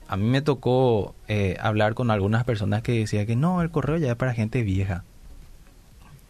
a 0.08 0.16
mí 0.16 0.30
me 0.30 0.42
tocó 0.42 1.14
eh, 1.28 1.58
hablar 1.60 1.94
con 1.94 2.10
algunas 2.10 2.46
personas 2.46 2.84
que 2.84 2.94
decían 3.00 3.26
que 3.26 3.36
no, 3.36 3.62
el 3.62 3.70
correo 3.70 3.98
ya 3.98 4.12
es 4.12 4.16
para 4.16 4.34
gente 4.34 4.64
vieja. 4.64 5.04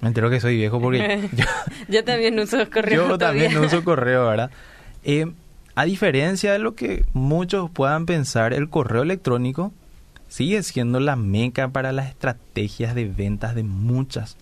Me 0.04 0.10
entero 0.10 0.30
que 0.30 0.42
soy 0.42 0.58
viejo 0.58 0.82
porque 0.82 1.30
yo, 1.88 2.04
también 2.04 2.38
uso 2.38 2.70
correo. 2.70 3.08
Yo 3.08 3.18
también 3.18 3.58
uso 3.58 3.86
correo, 3.86 4.28
¿verdad? 4.28 4.52
Eh, 5.06 5.32
a 5.76 5.86
diferencia 5.86 6.52
de 6.52 6.60
lo 6.60 6.76
que 6.76 7.06
muchos 7.14 7.72
puedan 7.72 8.06
pensar, 8.06 8.54
el 8.54 8.70
correo 8.70 9.04
electrónico 9.04 9.72
sigue 10.28 10.62
siendo 10.62 11.00
la 11.00 11.16
meca 11.16 11.70
para 11.70 11.94
las 11.94 12.10
estrategias 12.10 12.96
de 12.96 13.06
ventas 13.06 13.56
de 13.56 13.64
muchas 13.64 14.36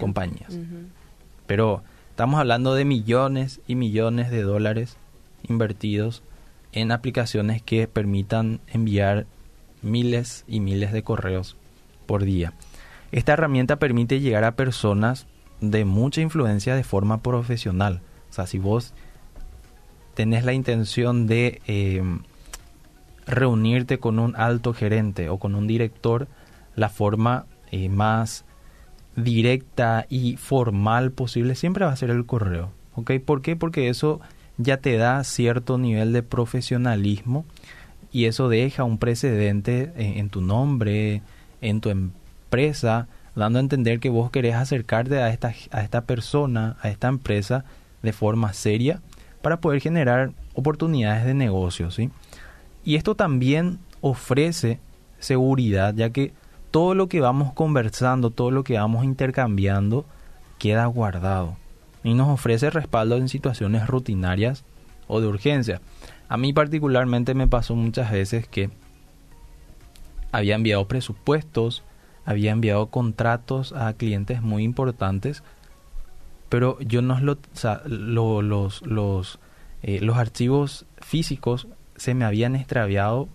compañías. 0.00 0.58
Pero 1.46 1.84
estamos 2.10 2.40
hablando 2.40 2.74
de 2.74 2.84
millones 2.84 3.60
y 3.68 3.76
millones 3.76 4.32
de 4.32 4.42
dólares 4.42 4.96
invertidos 5.48 6.24
en 6.72 6.90
aplicaciones 6.90 7.62
que 7.62 7.86
permitan 7.86 8.58
enviar 8.66 9.26
miles 9.80 10.44
y 10.48 10.58
miles 10.58 10.92
de 10.92 11.04
correos 11.04 11.56
por 12.06 12.24
día. 12.24 12.52
Esta 13.12 13.34
herramienta 13.34 13.76
permite 13.76 14.20
llegar 14.20 14.44
a 14.44 14.56
personas 14.56 15.26
de 15.60 15.84
mucha 15.84 16.20
influencia 16.20 16.74
de 16.74 16.84
forma 16.84 17.22
profesional. 17.22 18.00
O 18.30 18.32
sea, 18.32 18.46
si 18.46 18.58
vos 18.58 18.92
tenés 20.14 20.44
la 20.44 20.52
intención 20.52 21.26
de 21.26 21.60
em, 21.66 22.20
reunirte 23.26 23.98
con 23.98 24.18
un 24.18 24.36
alto 24.36 24.74
gerente 24.74 25.28
o 25.28 25.38
con 25.38 25.54
un 25.54 25.66
director, 25.66 26.28
la 26.76 26.88
forma 26.88 27.46
eh, 27.70 27.88
más 27.88 28.44
directa 29.16 30.06
y 30.08 30.36
formal 30.36 31.12
posible 31.12 31.54
siempre 31.54 31.84
va 31.84 31.92
a 31.92 31.96
ser 31.96 32.10
el 32.10 32.26
correo. 32.26 32.72
¿Ok? 32.94 33.12
¿Por 33.24 33.42
qué? 33.42 33.56
Porque 33.56 33.88
eso 33.88 34.20
ya 34.56 34.78
te 34.78 34.96
da 34.96 35.22
cierto 35.24 35.78
nivel 35.78 36.12
de 36.12 36.22
profesionalismo 36.22 37.44
y 38.12 38.26
eso 38.26 38.48
deja 38.48 38.84
un 38.84 38.98
precedente 38.98 39.92
en, 39.96 40.18
en 40.18 40.28
tu 40.30 40.40
nombre, 40.40 41.22
en 41.60 41.80
tu 41.80 41.90
empresa 41.90 42.23
dando 43.34 43.58
a 43.58 43.62
entender 43.62 44.00
que 44.00 44.10
vos 44.10 44.30
querés 44.30 44.54
acercarte 44.54 45.20
a 45.22 45.30
esta, 45.30 45.52
a 45.70 45.82
esta 45.82 46.02
persona, 46.02 46.76
a 46.80 46.88
esta 46.88 47.08
empresa 47.08 47.64
de 48.02 48.12
forma 48.12 48.52
seria 48.52 49.00
para 49.42 49.60
poder 49.60 49.80
generar 49.80 50.32
oportunidades 50.54 51.24
de 51.24 51.34
negocio. 51.34 51.88
Y 52.84 52.96
esto 52.96 53.14
también 53.14 53.78
ofrece 54.00 54.78
seguridad, 55.18 55.94
ya 55.94 56.10
que 56.10 56.32
todo 56.70 56.94
lo 56.94 57.08
que 57.08 57.20
vamos 57.20 57.52
conversando, 57.52 58.30
todo 58.30 58.50
lo 58.50 58.64
que 58.64 58.78
vamos 58.78 59.04
intercambiando, 59.04 60.04
queda 60.58 60.86
guardado 60.86 61.56
y 62.02 62.14
nos 62.14 62.28
ofrece 62.28 62.70
respaldo 62.70 63.16
en 63.16 63.28
situaciones 63.28 63.86
rutinarias 63.86 64.64
o 65.08 65.20
de 65.20 65.26
urgencia. 65.26 65.80
A 66.28 66.36
mí 66.36 66.52
particularmente 66.52 67.34
me 67.34 67.48
pasó 67.48 67.74
muchas 67.74 68.10
veces 68.10 68.46
que 68.46 68.70
había 70.32 70.54
enviado 70.54 70.86
presupuestos, 70.86 71.82
había 72.24 72.52
enviado 72.52 72.86
contratos 72.86 73.72
a 73.72 73.92
clientes 73.94 74.42
muy 74.42 74.62
importantes, 74.62 75.42
pero 76.48 76.78
yo 76.80 77.02
no 77.02 77.18
lo, 77.20 77.38
los, 78.42 78.82
los, 78.82 79.38
eh, 79.82 80.00
los 80.00 80.16
archivos 80.16 80.86
físicos 80.98 81.66
se 81.96 82.14
me 82.14 82.24
habían 82.24 82.56
extraviado, 82.56 83.28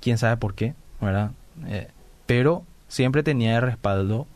quién 0.00 0.18
sabe 0.18 0.36
por 0.36 0.54
qué, 0.54 0.74
¿verdad? 1.00 1.32
Eh, 1.66 1.88
pero 2.26 2.64
siempre 2.88 3.22
tenía 3.22 3.54
de 3.54 3.60
respaldo 3.60 4.26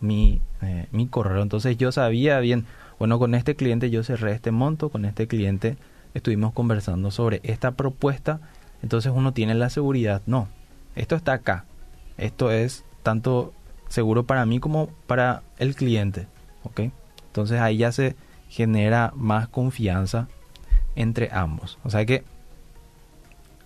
mi, 0.00 0.40
eh, 0.62 0.86
mi 0.92 1.06
correo, 1.06 1.42
entonces 1.42 1.76
yo 1.76 1.92
sabía 1.92 2.40
bien, 2.40 2.66
bueno, 2.98 3.18
con 3.18 3.34
este 3.34 3.54
cliente 3.54 3.90
yo 3.90 4.02
cerré 4.02 4.32
este 4.32 4.50
monto, 4.50 4.88
con 4.88 5.04
este 5.04 5.26
cliente 5.26 5.76
estuvimos 6.14 6.52
conversando 6.52 7.10
sobre 7.10 7.40
esta 7.42 7.72
propuesta, 7.72 8.40
entonces 8.82 9.12
uno 9.14 9.32
tiene 9.32 9.54
la 9.54 9.70
seguridad, 9.70 10.22
no, 10.26 10.48
esto 10.96 11.16
está 11.16 11.34
acá, 11.34 11.64
esto 12.20 12.50
es 12.50 12.84
tanto 13.02 13.52
seguro 13.88 14.24
para 14.24 14.46
mí 14.46 14.60
como 14.60 14.88
para 15.06 15.42
el 15.58 15.74
cliente. 15.74 16.26
¿ok? 16.62 16.80
Entonces 17.26 17.60
ahí 17.60 17.78
ya 17.78 17.92
se 17.92 18.16
genera 18.48 19.12
más 19.14 19.48
confianza 19.48 20.28
entre 20.96 21.30
ambos. 21.32 21.78
O 21.84 21.90
sea 21.90 22.04
que 22.04 22.24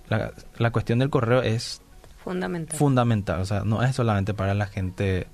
la, 0.08 0.32
la 0.58 0.70
cuestión 0.70 0.98
del 0.98 1.10
correo 1.10 1.42
es 1.42 1.80
fundamental. 2.22 2.78
fundamental. 2.78 3.40
O 3.40 3.44
sea, 3.44 3.62
no 3.64 3.82
es 3.82 3.94
solamente 3.94 4.34
para 4.34 4.54
la 4.54 4.66
gente 4.66 5.26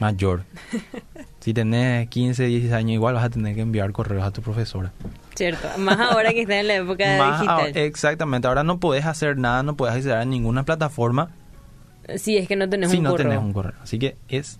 mayor. 0.00 0.44
si 1.40 1.54
tenés 1.54 2.08
15, 2.08 2.44
16 2.44 2.72
años, 2.72 2.92
igual 2.92 3.14
vas 3.14 3.24
a 3.24 3.30
tener 3.30 3.54
que 3.54 3.62
enviar 3.62 3.90
correos 3.92 4.24
a 4.24 4.30
tu 4.30 4.42
profesora. 4.42 4.92
Cierto, 5.34 5.68
más 5.78 5.98
ahora 5.98 6.32
que 6.32 6.42
está 6.42 6.60
en 6.60 6.68
la 6.68 6.76
época 6.76 7.32
digital. 7.32 7.76
exactamente, 7.76 8.48
ahora 8.48 8.64
no 8.64 8.78
puedes 8.78 9.06
hacer 9.06 9.38
nada, 9.38 9.62
no 9.62 9.76
puedes 9.76 9.94
acceder 9.96 10.18
a 10.18 10.24
ninguna 10.24 10.64
plataforma 10.64 11.30
si 12.16 12.36
es 12.36 12.48
que 12.48 12.56
no 12.56 12.68
tenés 12.68 12.92
un 12.92 13.04
correo. 13.04 13.16
Si 13.16 13.24
no 13.24 13.30
tenés 13.30 13.38
un 13.38 13.52
correo. 13.52 13.74
Así 13.82 13.98
que 13.98 14.16
es 14.28 14.58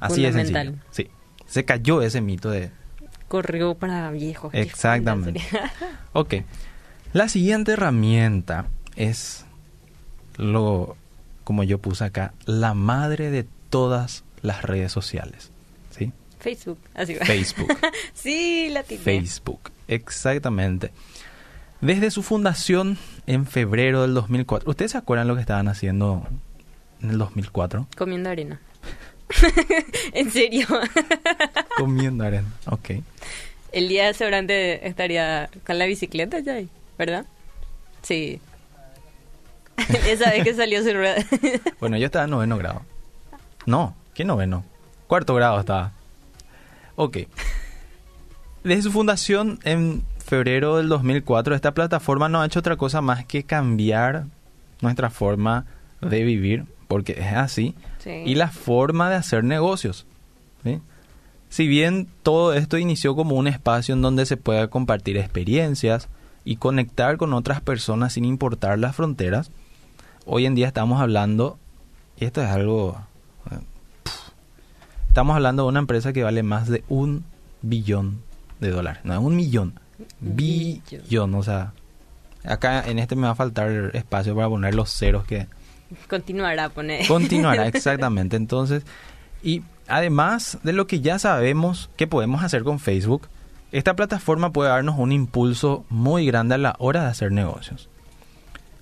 así 0.00 0.22
de 0.22 0.32
sencillo. 0.32 0.74
Sí. 0.90 1.08
Se 1.46 1.64
cayó 1.64 2.02
ese 2.02 2.20
mito 2.20 2.50
de... 2.50 2.70
Correo 3.28 3.74
para 3.74 4.10
viejos. 4.10 4.52
Exactamente. 4.54 5.40
ok. 6.12 6.34
La 7.12 7.28
siguiente 7.28 7.72
herramienta 7.72 8.66
es 8.96 9.46
lo, 10.36 10.96
como 11.44 11.62
yo 11.62 11.78
puse 11.78 12.04
acá, 12.04 12.34
la 12.46 12.74
madre 12.74 13.30
de 13.30 13.46
todas 13.70 14.24
las 14.42 14.62
redes 14.62 14.92
sociales. 14.92 15.50
¿Sí? 15.90 16.12
Facebook. 16.40 16.78
Así 16.94 17.14
va. 17.14 17.24
Facebook. 17.24 17.68
sí, 18.14 18.68
la 18.70 18.82
tiene. 18.82 19.02
Facebook. 19.02 19.70
Exactamente. 19.88 20.90
Desde 21.80 22.10
su 22.10 22.22
fundación 22.22 22.98
en 23.26 23.46
febrero 23.46 24.02
del 24.02 24.14
2004. 24.14 24.70
¿Ustedes 24.70 24.92
se 24.92 24.98
acuerdan 24.98 25.28
lo 25.28 25.34
que 25.34 25.40
estaban 25.40 25.68
haciendo 25.68 26.26
en 27.02 27.10
el 27.10 27.18
2004. 27.18 27.86
Comiendo 27.96 28.30
arena. 28.30 28.60
en 30.12 30.30
serio. 30.30 30.66
Comiendo 31.76 32.24
arena, 32.24 32.48
ok. 32.66 32.90
El 33.72 33.88
día 33.88 34.12
seguramente 34.12 34.86
estaría 34.86 35.48
con 35.66 35.78
la 35.78 35.86
bicicleta 35.86 36.40
ya, 36.40 36.60
¿verdad? 36.98 37.26
Sí. 38.02 38.40
Esa 40.06 40.30
vez 40.30 40.44
que 40.44 40.54
salió 40.54 40.82
su 40.82 40.92
rueda. 40.92 41.16
bueno, 41.80 41.96
yo 41.96 42.06
estaba 42.06 42.26
en 42.26 42.30
noveno 42.30 42.58
grado. 42.58 42.82
No, 43.64 43.96
¿qué 44.14 44.24
noveno? 44.24 44.64
Cuarto 45.06 45.34
grado 45.34 45.60
estaba. 45.60 45.92
Ok. 46.96 47.18
Desde 48.64 48.82
su 48.82 48.92
fundación 48.92 49.58
en 49.64 50.04
febrero 50.24 50.76
del 50.76 50.88
2004, 50.88 51.54
esta 51.54 51.72
plataforma 51.72 52.28
no 52.28 52.40
ha 52.40 52.46
hecho 52.46 52.60
otra 52.60 52.76
cosa 52.76 53.00
más 53.00 53.24
que 53.24 53.44
cambiar 53.44 54.26
nuestra 54.80 55.10
forma 55.10 55.66
de 56.00 56.22
vivir 56.22 56.66
porque 56.92 57.12
es 57.12 57.32
así, 57.32 57.74
y 58.04 58.34
la 58.34 58.48
forma 58.48 59.08
de 59.08 59.16
hacer 59.16 59.44
negocios. 59.44 60.06
Si 61.48 61.66
bien 61.66 62.08
todo 62.22 62.54
esto 62.54 62.78
inició 62.78 63.14
como 63.14 63.36
un 63.36 63.46
espacio 63.46 63.94
en 63.94 64.00
donde 64.00 64.24
se 64.24 64.38
pueda 64.38 64.68
compartir 64.68 65.18
experiencias 65.18 66.08
y 66.46 66.56
conectar 66.56 67.18
con 67.18 67.34
otras 67.34 67.60
personas 67.60 68.14
sin 68.14 68.24
importar 68.24 68.78
las 68.78 68.96
fronteras, 68.96 69.50
hoy 70.24 70.46
en 70.46 70.54
día 70.54 70.66
estamos 70.66 71.00
hablando, 71.00 71.58
y 72.18 72.24
esto 72.24 72.42
es 72.42 72.48
algo, 72.48 72.98
eh, 73.50 73.58
estamos 75.08 75.36
hablando 75.36 75.64
de 75.64 75.68
una 75.68 75.80
empresa 75.80 76.14
que 76.14 76.22
vale 76.22 76.42
más 76.42 76.68
de 76.68 76.84
un 76.88 77.24
billón 77.60 78.22
de 78.60 78.70
dólares, 78.70 79.02
no 79.04 79.20
un 79.20 79.36
millón, 79.36 79.74
billón, 80.20 81.34
o 81.34 81.42
sea, 81.42 81.74
acá 82.44 82.82
en 82.86 82.98
este 82.98 83.14
me 83.14 83.26
va 83.26 83.32
a 83.32 83.34
faltar 83.34 83.90
espacio 83.94 84.34
para 84.34 84.48
poner 84.48 84.74
los 84.74 84.90
ceros 84.90 85.24
que 85.24 85.46
Continuará, 86.08 86.68
poner. 86.68 87.06
Continuará, 87.06 87.66
exactamente. 87.66 88.36
Entonces, 88.38 88.84
y 89.42 89.62
además 89.88 90.58
de 90.62 90.72
lo 90.72 90.86
que 90.86 91.00
ya 91.00 91.18
sabemos 91.18 91.90
que 91.96 92.06
podemos 92.06 92.42
hacer 92.42 92.62
con 92.62 92.78
Facebook, 92.78 93.28
esta 93.72 93.96
plataforma 93.96 94.52
puede 94.52 94.70
darnos 94.70 94.98
un 94.98 95.12
impulso 95.12 95.84
muy 95.88 96.26
grande 96.26 96.54
a 96.54 96.58
la 96.58 96.76
hora 96.78 97.02
de 97.02 97.08
hacer 97.08 97.32
negocios. 97.32 97.88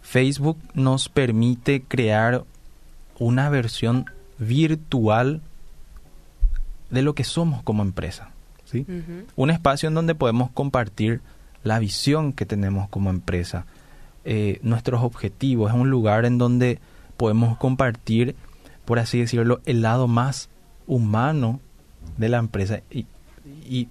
Facebook 0.02 0.58
nos 0.74 1.08
permite 1.08 1.82
crear 1.82 2.44
una 3.18 3.48
versión 3.48 4.06
virtual 4.38 5.42
de 6.90 7.02
lo 7.02 7.14
que 7.14 7.22
somos 7.22 7.62
como 7.62 7.82
empresa. 7.82 8.30
¿sí? 8.64 8.86
Un 9.36 9.50
espacio 9.50 9.88
en 9.88 9.94
donde 9.94 10.14
podemos 10.14 10.50
compartir 10.50 11.20
la 11.62 11.78
visión 11.78 12.32
que 12.32 12.46
tenemos 12.46 12.88
como 12.88 13.10
empresa, 13.10 13.66
eh, 14.24 14.58
nuestros 14.62 15.02
objetivos. 15.02 15.70
Es 15.70 15.76
un 15.76 15.90
lugar 15.90 16.24
en 16.24 16.38
donde 16.38 16.80
podemos 17.20 17.58
compartir, 17.58 18.34
por 18.86 18.98
así 18.98 19.20
decirlo, 19.20 19.60
el 19.66 19.82
lado 19.82 20.08
más 20.08 20.48
humano 20.86 21.60
de 22.16 22.30
la 22.30 22.38
empresa. 22.38 22.80
Y, 22.90 23.04
y 23.44 23.88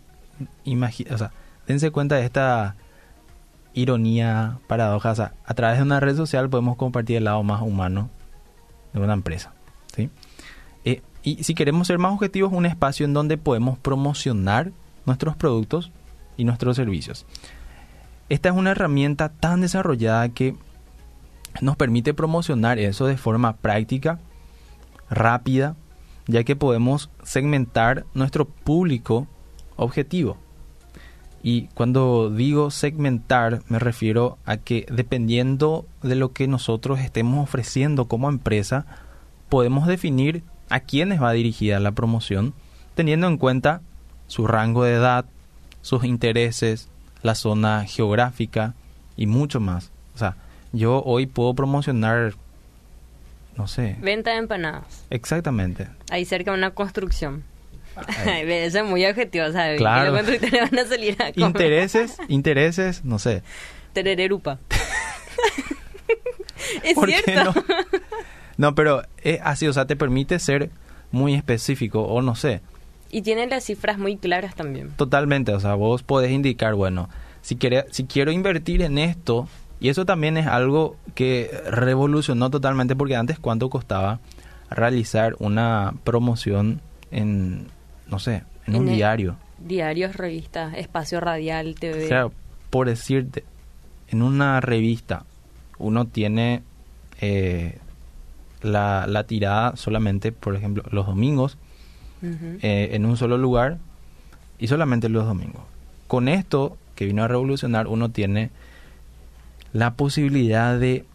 imagi- 0.65 1.05
o 1.13 1.15
sea, 1.15 1.29
dense 1.67 1.91
cuenta 1.91 2.15
de 2.15 2.25
esta 2.25 2.75
ironía, 3.75 4.57
paradoja. 4.65 5.11
O 5.11 5.15
sea, 5.15 5.33
a 5.45 5.53
través 5.53 5.77
de 5.77 5.83
una 5.83 5.99
red 5.99 6.15
social 6.15 6.49
podemos 6.49 6.75
compartir 6.75 7.17
el 7.17 7.25
lado 7.25 7.43
más 7.43 7.61
humano 7.61 8.09
de 8.93 8.99
una 8.99 9.13
empresa. 9.13 9.53
¿sí? 9.95 10.09
Eh, 10.85 11.03
y 11.21 11.43
si 11.43 11.53
queremos 11.53 11.85
ser 11.85 11.99
más 11.99 12.11
objetivos, 12.13 12.51
un 12.51 12.65
espacio 12.65 13.05
en 13.05 13.13
donde 13.13 13.37
podemos 13.37 13.77
promocionar 13.77 14.71
nuestros 15.05 15.35
productos 15.35 15.91
y 16.35 16.45
nuestros 16.45 16.75
servicios. 16.75 17.27
Esta 18.27 18.49
es 18.49 18.55
una 18.55 18.71
herramienta 18.71 19.29
tan 19.29 19.61
desarrollada 19.61 20.29
que 20.29 20.55
nos 21.61 21.75
permite 21.75 22.13
promocionar 22.13 22.79
eso 22.79 23.05
de 23.05 23.17
forma 23.17 23.57
práctica, 23.57 24.19
rápida, 25.09 25.75
ya 26.27 26.43
que 26.43 26.55
podemos 26.55 27.09
segmentar 27.23 28.05
nuestro 28.13 28.45
público 28.45 29.27
objetivo. 29.75 30.37
Y 31.41 31.67
cuando 31.67 32.29
digo 32.29 32.69
segmentar 32.69 33.61
me 33.69 33.79
refiero 33.79 34.37
a 34.45 34.57
que 34.57 34.85
dependiendo 34.91 35.85
de 36.03 36.15
lo 36.15 36.33
que 36.33 36.47
nosotros 36.47 36.99
estemos 36.99 37.43
ofreciendo 37.43 38.05
como 38.05 38.29
empresa, 38.29 38.85
podemos 39.47 39.87
definir 39.87 40.43
a 40.69 40.81
quiénes 40.81 41.21
va 41.21 41.31
dirigida 41.31 41.79
la 41.79 41.93
promoción, 41.93 42.53
teniendo 42.93 43.27
en 43.27 43.37
cuenta 43.37 43.81
su 44.27 44.45
rango 44.47 44.83
de 44.83 44.93
edad, 44.93 45.25
sus 45.81 46.03
intereses, 46.03 46.89
la 47.23 47.35
zona 47.35 47.85
geográfica 47.85 48.75
y 49.15 49.25
mucho 49.25 49.59
más. 49.59 49.91
O 50.13 50.17
sea, 50.17 50.35
yo 50.71 51.01
hoy 51.03 51.25
puedo 51.25 51.53
promocionar, 51.53 52.33
no 53.57 53.67
sé, 53.67 53.97
Venta 54.01 54.31
de 54.31 54.37
empanadas. 54.37 55.05
exactamente. 55.09 55.87
Ahí 56.09 56.25
cerca 56.25 56.51
de 56.51 56.57
una 56.57 56.71
construcción. 56.71 57.43
Eso 58.25 58.79
es 58.79 58.85
muy 58.85 59.05
objetivo, 59.05 59.51
¿sabes? 59.51 59.77
Claro. 59.77 60.13
Que 60.13 60.17
los 60.21 60.25
constructores 60.27 60.71
van 60.71 60.79
a 60.79 60.85
salir 60.87 61.13
a 61.21 61.33
comer. 61.33 61.47
Intereses, 61.49 62.17
intereses, 62.29 63.03
no 63.03 63.19
sé. 63.19 63.43
Terererupa. 63.93 64.59
es 66.83 66.93
¿Por 66.95 67.07
qué 67.09 67.21
cierto. 67.23 67.53
no? 67.53 67.63
No, 68.57 68.75
pero 68.75 69.03
es 69.23 69.39
así, 69.43 69.67
o 69.67 69.73
sea, 69.73 69.87
te 69.87 69.95
permite 69.95 70.37
ser 70.39 70.69
muy 71.11 71.33
específico 71.33 72.01
o 72.03 72.21
no 72.21 72.35
sé. 72.35 72.61
Y 73.09 73.21
tiene 73.21 73.47
las 73.47 73.63
cifras 73.63 73.97
muy 73.97 74.17
claras 74.17 74.55
también. 74.55 74.89
Totalmente, 74.91 75.53
o 75.53 75.59
sea, 75.59 75.75
vos 75.75 76.03
podés 76.03 76.31
indicar, 76.31 76.75
bueno, 76.75 77.09
si, 77.41 77.55
quiere, 77.55 77.85
si 77.91 78.05
quiero 78.05 78.31
invertir 78.31 78.81
en 78.81 78.97
esto, 78.97 79.47
y 79.79 79.89
eso 79.89 80.05
también 80.05 80.37
es 80.37 80.47
algo 80.47 80.97
que 81.15 81.51
revolucionó 81.69 82.49
totalmente, 82.49 82.95
porque 82.95 83.15
antes 83.15 83.39
cuánto 83.39 83.69
costaba 83.69 84.19
realizar 84.69 85.35
una 85.39 85.93
promoción 86.03 86.81
en, 87.11 87.67
no 88.07 88.19
sé, 88.19 88.43
en 88.67 88.75
un 88.75 88.87
En 88.89 88.95
diario. 88.95 89.37
Diarios, 89.57 90.15
revistas, 90.15 90.73
espacio 90.75 91.19
radial, 91.19 91.75
TV. 91.75 92.05
O 92.05 92.07
sea, 92.07 92.27
por 92.69 92.87
decirte, 92.87 93.43
en 94.09 94.21
una 94.21 94.61
revista 94.61 95.25
uno 95.79 96.05
tiene 96.05 96.61
eh, 97.21 97.77
la, 98.61 99.07
la 99.07 99.23
tirada 99.23 99.75
solamente, 99.75 100.31
por 100.31 100.55
ejemplo, 100.55 100.83
los 100.91 101.05
domingos, 101.05 101.57
eh, 102.21 102.89
en 102.91 103.05
un 103.05 103.15
solo 103.15 103.37
lugar 103.37 103.77
y 104.59 104.67
solamente 104.67 105.07
los 105.07 105.25
domingos. 105.25 105.61
Con 106.07 106.27
esto 106.27 106.77
que 106.95 107.05
vino 107.05 107.23
a 107.23 107.29
revolucionar, 107.29 107.87
uno 107.87 108.09
tiene 108.09 108.51
la 109.73 109.93
posibilidad 109.93 110.79
de 110.79 111.05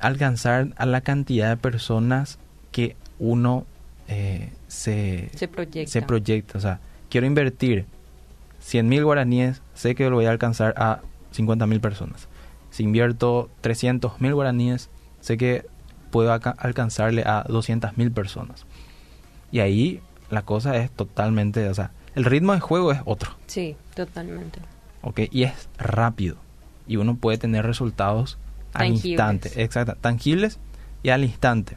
alcanzar 0.00 0.68
a 0.76 0.86
la 0.86 1.00
cantidad 1.00 1.48
de 1.50 1.56
personas 1.56 2.38
que 2.72 2.96
uno 3.18 3.64
eh, 4.08 4.52
se, 4.68 5.30
se 5.34 5.48
proyecta. 5.48 5.90
se 5.90 6.02
proyecta. 6.02 6.58
O 6.58 6.60
sea, 6.60 6.80
quiero 7.08 7.26
invertir 7.26 7.86
100 8.60 8.88
mil 8.88 9.04
guaraníes, 9.04 9.62
sé 9.74 9.94
que 9.94 10.08
lo 10.10 10.16
voy 10.16 10.26
a 10.26 10.30
alcanzar 10.30 10.74
a 10.76 11.00
50 11.30 11.66
mil 11.66 11.80
personas. 11.80 12.28
Si 12.70 12.82
invierto 12.82 13.48
300 13.62 14.20
mil 14.20 14.34
guaraníes, 14.34 14.90
sé 15.20 15.36
que 15.38 15.66
puedo 16.10 16.32
alcanzarle 16.32 17.22
a 17.24 17.44
200 17.48 17.96
mil 17.96 18.10
personas. 18.12 18.66
Y 19.50 19.60
ahí 19.60 20.00
la 20.30 20.42
cosa 20.42 20.76
es 20.76 20.90
totalmente, 20.90 21.68
o 21.68 21.74
sea, 21.74 21.92
el 22.14 22.24
ritmo 22.24 22.52
de 22.52 22.60
juego 22.60 22.92
es 22.92 23.00
otro, 23.04 23.36
Sí, 23.46 23.76
totalmente. 23.94 24.60
¿ok? 25.02 25.20
Y 25.30 25.44
es 25.44 25.68
rápido. 25.78 26.36
Y 26.86 26.96
uno 26.96 27.16
puede 27.16 27.38
tener 27.38 27.66
resultados 27.66 28.38
al 28.72 28.88
instante, 28.88 29.62
exacto, 29.62 29.96
tangibles 30.00 30.58
y 31.02 31.10
al 31.10 31.24
instante. 31.24 31.76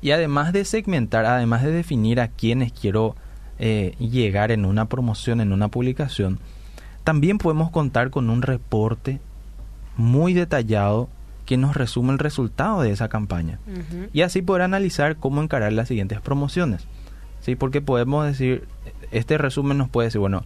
Y 0.00 0.10
además 0.10 0.52
de 0.52 0.64
segmentar, 0.64 1.24
además 1.24 1.62
de 1.62 1.72
definir 1.72 2.20
a 2.20 2.28
quienes 2.28 2.72
quiero 2.72 3.16
eh, 3.58 3.94
llegar 3.98 4.50
en 4.52 4.64
una 4.64 4.88
promoción, 4.88 5.40
en 5.40 5.52
una 5.52 5.68
publicación, 5.68 6.38
también 7.04 7.38
podemos 7.38 7.70
contar 7.70 8.10
con 8.10 8.30
un 8.30 8.42
reporte 8.42 9.20
muy 9.96 10.34
detallado 10.34 11.08
que 11.46 11.56
nos 11.56 11.76
resume 11.76 12.12
el 12.12 12.18
resultado 12.18 12.82
de 12.82 12.90
esa 12.90 13.08
campaña 13.08 13.60
y 14.12 14.22
así 14.22 14.42
poder 14.42 14.62
analizar 14.62 15.16
cómo 15.16 15.40
encarar 15.40 15.72
las 15.72 15.88
siguientes 15.88 16.20
promociones. 16.20 16.86
¿Sí? 17.40 17.54
Porque 17.54 17.80
podemos 17.80 18.26
decir, 18.26 18.66
este 19.12 19.38
resumen 19.38 19.78
nos 19.78 19.88
puede 19.88 20.08
decir, 20.08 20.18
bueno, 20.18 20.42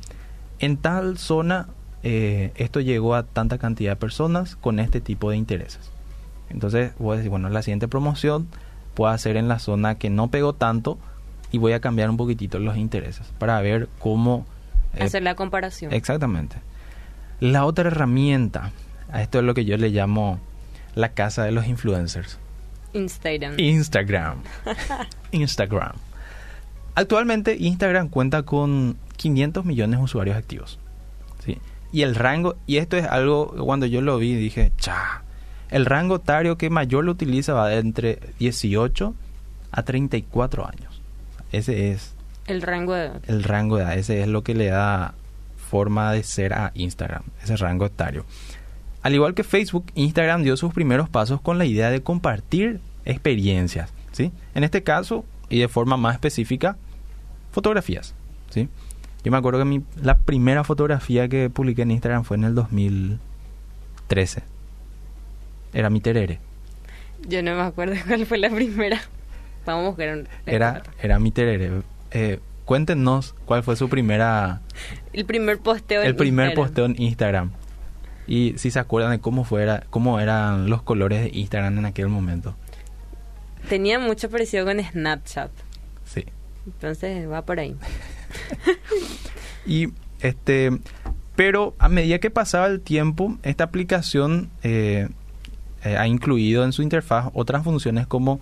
en 0.58 0.76
tal 0.76 1.16
zona 1.16 1.68
eh, 2.02 2.52
esto 2.56 2.80
llegó 2.80 3.14
a 3.14 3.22
tanta 3.24 3.58
cantidad 3.58 3.92
de 3.92 3.96
personas 3.96 4.56
con 4.56 4.78
este 4.80 5.00
tipo 5.00 5.30
de 5.30 5.36
intereses. 5.36 5.90
Entonces 6.48 6.92
voy 6.98 7.14
a 7.14 7.16
decir, 7.18 7.30
bueno, 7.30 7.48
la 7.48 7.62
siguiente 7.62 7.88
promoción 7.88 8.48
puede 8.94 9.16
ser 9.18 9.36
en 9.36 9.48
la 9.48 9.58
zona 9.58 9.96
que 9.96 10.10
no 10.10 10.28
pegó 10.28 10.52
tanto 10.52 10.98
y 11.52 11.58
voy 11.58 11.72
a 11.72 11.80
cambiar 11.80 12.10
un 12.10 12.16
poquitito 12.16 12.58
los 12.58 12.76
intereses 12.76 13.26
para 13.38 13.60
ver 13.60 13.88
cómo... 13.98 14.46
eh, 14.94 15.04
Hacer 15.04 15.22
la 15.22 15.34
comparación. 15.34 15.92
Exactamente. 15.92 16.56
La 17.38 17.64
otra 17.64 17.88
herramienta, 17.88 18.72
a 19.10 19.22
esto 19.22 19.38
es 19.38 19.44
lo 19.44 19.54
que 19.54 19.64
yo 19.64 19.76
le 19.76 19.90
llamo 19.90 20.38
la 20.94 21.10
casa 21.10 21.44
de 21.44 21.52
los 21.52 21.66
influencers. 21.66 22.38
Instagram. 22.92 23.54
Instagram. 23.58 24.42
Instagram. 25.32 25.92
Actualmente 26.94 27.56
Instagram 27.58 28.08
cuenta 28.08 28.42
con 28.42 28.96
500 29.16 29.64
millones 29.64 29.98
de 30.00 30.04
usuarios 30.04 30.36
activos. 30.36 30.78
¿sí? 31.44 31.58
Y 31.92 32.02
el 32.02 32.14
rango, 32.14 32.56
y 32.66 32.76
esto 32.76 32.96
es 32.96 33.04
algo, 33.04 33.48
cuando 33.64 33.86
yo 33.86 34.00
lo 34.00 34.18
vi 34.18 34.34
dije, 34.34 34.72
cha, 34.78 35.22
el 35.70 35.86
rango 35.86 36.16
etario 36.16 36.56
que 36.56 36.70
mayor 36.70 37.04
lo 37.04 37.12
utiliza 37.12 37.52
va 37.54 37.68
de 37.68 37.78
entre 37.78 38.20
18 38.38 39.14
a 39.72 39.82
34 39.82 40.66
años. 40.66 41.00
Ese 41.52 41.92
es 41.92 42.14
El 42.46 42.62
rango 42.62 42.94
de... 42.94 43.10
el 43.26 43.42
rango 43.42 43.76
de 43.76 43.82
edad, 43.82 43.98
ese 43.98 44.20
es 44.20 44.28
lo 44.28 44.42
que 44.42 44.54
le 44.54 44.66
da 44.66 45.14
forma 45.56 46.12
de 46.12 46.22
ser 46.22 46.52
a 46.52 46.72
Instagram, 46.74 47.22
ese 47.42 47.56
rango 47.56 47.86
etario. 47.86 48.24
Al 49.02 49.14
igual 49.14 49.34
que 49.34 49.44
Facebook, 49.44 49.86
Instagram 49.94 50.42
dio 50.42 50.56
sus 50.56 50.74
primeros 50.74 51.08
pasos 51.08 51.40
con 51.40 51.58
la 51.58 51.64
idea 51.64 51.90
de 51.90 52.02
compartir 52.02 52.80
experiencias, 53.04 53.92
¿sí? 54.12 54.32
En 54.54 54.64
este 54.64 54.82
caso, 54.82 55.24
y 55.48 55.58
de 55.60 55.68
forma 55.68 55.96
más 55.96 56.14
específica, 56.14 56.76
fotografías, 57.52 58.14
¿sí? 58.50 58.68
Yo 59.22 59.30
me 59.30 59.36
acuerdo 59.36 59.58
que 59.58 59.64
mi, 59.66 59.82
la 60.02 60.18
primera 60.18 60.64
fotografía 60.64 61.28
que 61.28 61.50
publiqué 61.50 61.82
en 61.82 61.90
Instagram 61.90 62.24
fue 62.24 62.36
en 62.36 62.44
el 62.44 62.54
2013. 62.54 64.42
Era 65.72 65.90
mi 65.90 66.00
terere. 66.00 66.40
Yo 67.28 67.42
no 67.42 67.54
me 67.54 67.62
acuerdo 67.62 67.94
cuál 68.06 68.26
fue 68.26 68.38
la 68.38 68.50
primera. 68.50 69.00
Vamos 69.66 69.84
a 69.84 69.88
buscar 69.88 70.16
un... 70.16 70.28
Era, 70.46 70.82
era 71.02 71.18
mi 71.18 71.30
terere. 71.30 71.82
Eh, 72.12 72.40
cuéntenos 72.64 73.34
cuál 73.44 73.62
fue 73.62 73.76
su 73.76 73.88
primera 73.88 74.62
El 75.12 75.26
primer 75.26 75.58
posteo 75.58 76.00
en 76.00 76.06
el 76.06 76.16
primer 76.16 76.46
Instagram. 76.46 76.66
posteo 76.66 76.84
en 76.86 77.02
Instagram. 77.02 77.50
Y 78.26 78.54
si 78.56 78.70
se 78.70 78.78
acuerdan 78.78 79.10
de 79.10 79.20
cómo 79.20 79.44
fuera, 79.44 79.84
cómo 79.90 80.20
eran 80.20 80.70
los 80.70 80.82
colores 80.82 81.22
de 81.22 81.38
Instagram 81.38 81.78
en 81.78 81.84
aquel 81.86 82.08
momento. 82.08 82.54
Tenía 83.68 83.98
mucho 83.98 84.30
parecido 84.30 84.64
con 84.64 84.82
Snapchat. 84.82 85.50
Sí. 86.04 86.24
Entonces 86.64 87.28
va 87.28 87.44
por 87.44 87.58
ahí. 87.60 87.76
Y 89.66 89.88
este, 90.20 90.70
pero 91.36 91.74
a 91.78 91.88
medida 91.88 92.18
que 92.18 92.30
pasaba 92.30 92.66
el 92.66 92.80
tiempo, 92.80 93.38
esta 93.42 93.64
aplicación 93.64 94.50
eh, 94.62 95.08
eh, 95.84 95.96
ha 95.96 96.06
incluido 96.06 96.64
en 96.64 96.72
su 96.72 96.82
interfaz 96.82 97.30
otras 97.34 97.62
funciones 97.62 98.06
como 98.06 98.40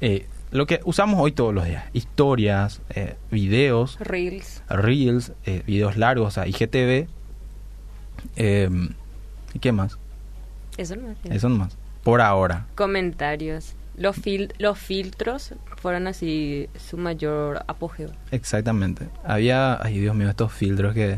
eh, 0.00 0.26
lo 0.50 0.66
que 0.66 0.80
usamos 0.84 1.20
hoy 1.20 1.32
todos 1.32 1.54
los 1.54 1.64
días: 1.64 1.84
historias, 1.92 2.80
videos, 3.30 3.98
Reels. 4.00 4.62
reels, 4.68 5.32
videos 5.66 5.96
largos, 5.96 6.28
o 6.28 6.30
sea, 6.30 6.46
IGTV. 6.46 7.08
Eh, 8.36 8.70
¿Y 9.54 9.58
qué 9.58 9.72
más? 9.72 9.98
Eso 10.76 10.96
no 10.96 11.10
es. 11.10 11.18
Eso 11.24 11.48
nomás. 11.48 11.76
Por 12.02 12.20
ahora. 12.20 12.66
Comentarios. 12.74 13.74
Los, 13.98 14.16
fil 14.16 14.52
los 14.58 14.78
filtros 14.78 15.54
fueron 15.76 16.06
así 16.06 16.68
su 16.78 16.96
mayor 16.96 17.64
apogeo. 17.66 18.10
Exactamente. 18.30 19.08
Había, 19.24 19.82
ay 19.82 19.98
Dios 19.98 20.14
mío, 20.14 20.28
estos 20.30 20.52
filtros 20.52 20.94
que 20.94 21.16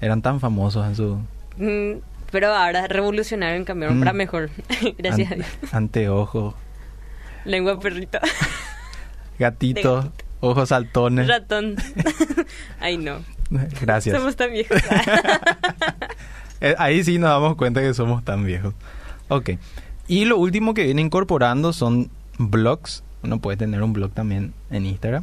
eran 0.00 0.22
tan 0.22 0.40
famosos 0.40 0.86
en 0.86 0.96
su... 0.96 1.16
Mm, 1.58 2.00
pero 2.32 2.54
ahora 2.54 2.86
revolucionaron, 2.86 3.64
cambiaron 3.64 3.98
Mm. 3.98 4.00
para 4.00 4.12
mejor. 4.14 4.50
Gracias 4.98 5.32
a 5.32 5.34
Dios. 5.34 5.46
Anteojos, 5.72 6.54
Lengua 7.44 7.78
perrito. 7.80 8.18
gatitos, 9.38 10.06
ojos 10.40 10.68
saltones. 10.70 11.26
Ratón. 11.28 11.76
Ay, 12.80 12.96
no. 12.98 13.18
Gracias. 13.80 14.16
Somos 14.16 14.36
tan 14.36 14.52
viejos. 14.52 14.78
Eh, 16.62 16.74
Ahí 16.78 17.02
sí 17.02 17.18
nos 17.18 17.30
damos 17.30 17.56
cuenta 17.56 17.80
que 17.80 17.94
somos 17.94 18.22
tan 18.22 18.44
viejos. 18.44 18.74
Ok. 19.28 19.52
Y 20.10 20.24
lo 20.24 20.38
último 20.38 20.74
que 20.74 20.82
viene 20.82 21.02
incorporando 21.02 21.72
son 21.72 22.10
blogs. 22.36 23.04
Uno 23.22 23.38
puede 23.40 23.56
tener 23.56 23.80
un 23.80 23.92
blog 23.92 24.10
también 24.10 24.52
en 24.68 24.84
Instagram. 24.84 25.22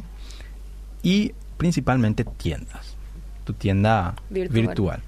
Y 1.02 1.34
principalmente 1.58 2.24
tiendas. 2.24 2.96
Tu 3.44 3.52
tienda 3.52 4.14
Virtual. 4.30 4.66
virtual. 4.66 5.02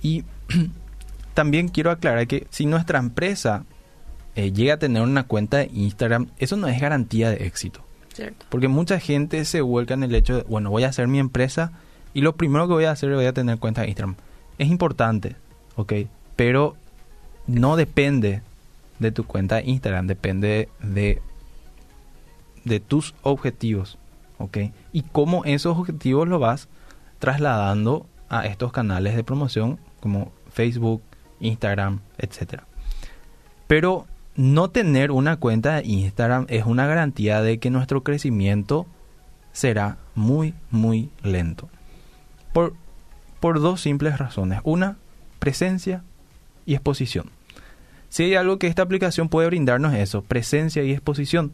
Y 0.00 0.24
también 1.34 1.68
quiero 1.68 1.90
aclarar 1.90 2.26
que 2.28 2.46
si 2.48 2.64
nuestra 2.64 2.98
empresa 2.98 3.66
eh, 4.36 4.52
llega 4.52 4.72
a 4.72 4.78
tener 4.78 5.02
una 5.02 5.24
cuenta 5.24 5.58
de 5.58 5.70
Instagram, 5.70 6.28
eso 6.38 6.56
no 6.56 6.66
es 6.68 6.80
garantía 6.80 7.28
de 7.28 7.44
éxito. 7.44 7.84
Cierto. 8.14 8.46
Porque 8.48 8.68
mucha 8.68 8.98
gente 9.00 9.44
se 9.44 9.60
vuelca 9.60 9.92
en 9.92 10.02
el 10.02 10.14
hecho 10.14 10.36
de, 10.36 10.42
bueno, 10.44 10.70
voy 10.70 10.84
a 10.84 10.88
hacer 10.88 11.08
mi 11.08 11.18
empresa 11.18 11.72
y 12.14 12.22
lo 12.22 12.36
primero 12.36 12.66
que 12.68 12.72
voy 12.72 12.84
a 12.84 12.92
hacer 12.92 13.10
es 13.10 13.16
voy 13.16 13.26
a 13.26 13.34
tener 13.34 13.58
cuenta 13.58 13.82
de 13.82 13.88
Instagram. 13.88 14.16
Es 14.56 14.68
importante, 14.68 15.36
¿ok? 15.76 15.92
Pero 16.36 16.74
no 17.46 17.76
depende 17.76 18.40
de 19.00 19.10
tu 19.10 19.24
cuenta 19.24 19.56
de 19.56 19.64
Instagram, 19.64 20.06
depende 20.06 20.68
de, 20.80 21.20
de 22.64 22.80
tus 22.80 23.14
objetivos, 23.22 23.98
¿ok? 24.38 24.58
Y 24.92 25.02
cómo 25.02 25.44
esos 25.44 25.76
objetivos 25.76 26.28
los 26.28 26.38
vas 26.38 26.68
trasladando 27.18 28.06
a 28.28 28.46
estos 28.46 28.72
canales 28.72 29.16
de 29.16 29.24
promoción 29.24 29.80
como 30.00 30.32
Facebook, 30.52 31.02
Instagram, 31.40 32.00
etcétera. 32.18 32.66
Pero 33.66 34.06
no 34.36 34.70
tener 34.70 35.10
una 35.10 35.36
cuenta 35.36 35.76
de 35.76 35.86
Instagram 35.86 36.46
es 36.48 36.64
una 36.64 36.86
garantía 36.86 37.42
de 37.42 37.58
que 37.58 37.70
nuestro 37.70 38.02
crecimiento 38.02 38.86
será 39.52 39.98
muy, 40.14 40.54
muy 40.70 41.10
lento. 41.22 41.68
Por, 42.52 42.74
por 43.40 43.60
dos 43.60 43.80
simples 43.80 44.18
razones. 44.18 44.60
Una, 44.64 44.96
presencia 45.38 46.04
y 46.66 46.74
exposición. 46.74 47.30
Si 48.10 48.24
hay 48.24 48.34
algo 48.34 48.58
que 48.58 48.66
esta 48.66 48.82
aplicación 48.82 49.28
puede 49.28 49.46
brindarnos 49.46 49.94
es 49.94 50.00
eso, 50.00 50.22
presencia 50.22 50.82
y 50.82 50.90
exposición. 50.90 51.52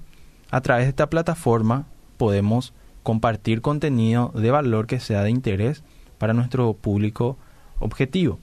A 0.51 0.63
través 0.63 0.87
de 0.87 0.91
esta 0.91 1.11
plataforma 1.11 1.87
podemos 2.17 2.73
compartir 3.03 3.61
contenido 3.61 4.33
de 4.35 4.51
valor 4.51 4.87
que 4.87 4.99
sea 4.99 5.23
de 5.23 5.31
interés 5.31 5.85
para 6.19 6.33
nuestro 6.33 6.73
público 6.73 7.37
objetivo. 7.79 8.39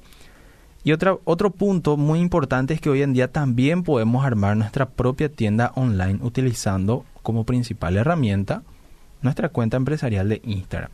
Y 0.83 0.91
otra, 0.91 1.17
otro 1.23 1.49
punto 1.49 1.97
muy 1.97 2.19
importante 2.19 2.73
es 2.75 2.81
que 2.81 2.89
hoy 2.89 3.01
en 3.01 3.13
día 3.13 3.31
también 3.31 3.83
podemos 3.83 4.23
armar 4.25 4.57
nuestra 4.57 4.89
propia 4.89 5.29
tienda 5.29 5.71
online 5.75 6.19
utilizando 6.21 7.05
como 7.23 7.45
principal 7.45 7.97
herramienta 7.97 8.63
nuestra 9.21 9.49
cuenta 9.49 9.77
empresarial 9.77 10.29
de 10.29 10.41
Instagram. 10.43 10.91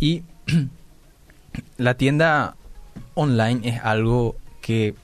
Y 0.00 0.24
la 1.76 1.96
tienda 1.96 2.56
online 3.14 3.68
es 3.68 3.80
algo 3.82 4.34
que 4.60 4.94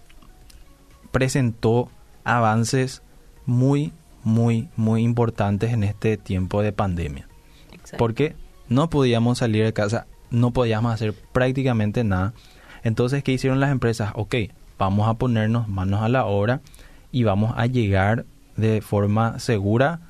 presentó 1.13 1.89
avances 2.25 3.03
muy, 3.47 3.93
muy, 4.25 4.69
muy 4.77 5.03
importantes 5.03 5.73
en 5.73 5.85
este 5.85 6.17
tiempo 6.17 6.63
de 6.63 6.73
pandemia. 6.73 7.29
Exacto. 7.73 7.99
Porque 7.99 8.35
no 8.69 8.91
podíamos 8.91 9.39
salir 9.39 9.65
de 9.65 9.73
casa, 9.73 10.07
no 10.31 10.51
podíamos 10.51 10.93
hacer 10.93 11.15
prácticamente 11.33 12.03
nada. 12.05 12.33
Entonces, 12.83 13.23
¿qué 13.23 13.33
hicieron 13.33 13.61
las 13.61 13.71
empresas? 13.71 14.13
Ok, 14.15 14.35
vamos 14.79 15.09
a 15.09 15.15
ponernos 15.15 15.69
manos 15.69 16.03
a 16.03 16.09
la 16.09 16.25
obra 16.25 16.61
y 17.13 17.23
vamos 17.25 17.55
a 17.57 17.67
llegar 17.67 18.25
de 18.57 18.81
forma 18.81 19.39
segura, 19.39 20.01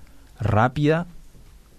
rápida 0.40 1.06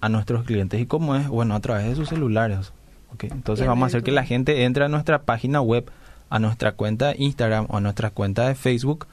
a 0.02 0.10
nuestros 0.10 0.44
clientes. 0.44 0.82
¿Y 0.82 0.86
cómo 0.86 1.16
es? 1.16 1.28
Bueno, 1.28 1.56
a 1.56 1.60
través 1.60 1.88
de 1.88 1.96
sus 1.96 2.10
celulares. 2.10 2.74
Ok, 3.14 3.26
Entonces 3.26 3.66
vamos 3.68 3.84
a 3.84 3.88
hacer 3.88 4.04
que 4.04 4.12
la 4.12 4.26
gente 4.26 4.64
entre 4.66 4.86
a 4.86 4.90
nuestra 4.90 5.24
página 5.24 5.62
web, 5.62 5.90
a 6.30 6.40
nuestra 6.40 6.74
cuenta 6.74 7.10
de 7.10 7.16
Instagram 7.20 7.68
o 7.70 7.78
a 7.78 7.82
nuestra 7.82 8.10
cuenta 8.10 8.48
de 8.48 8.56
Facebook 8.56 9.08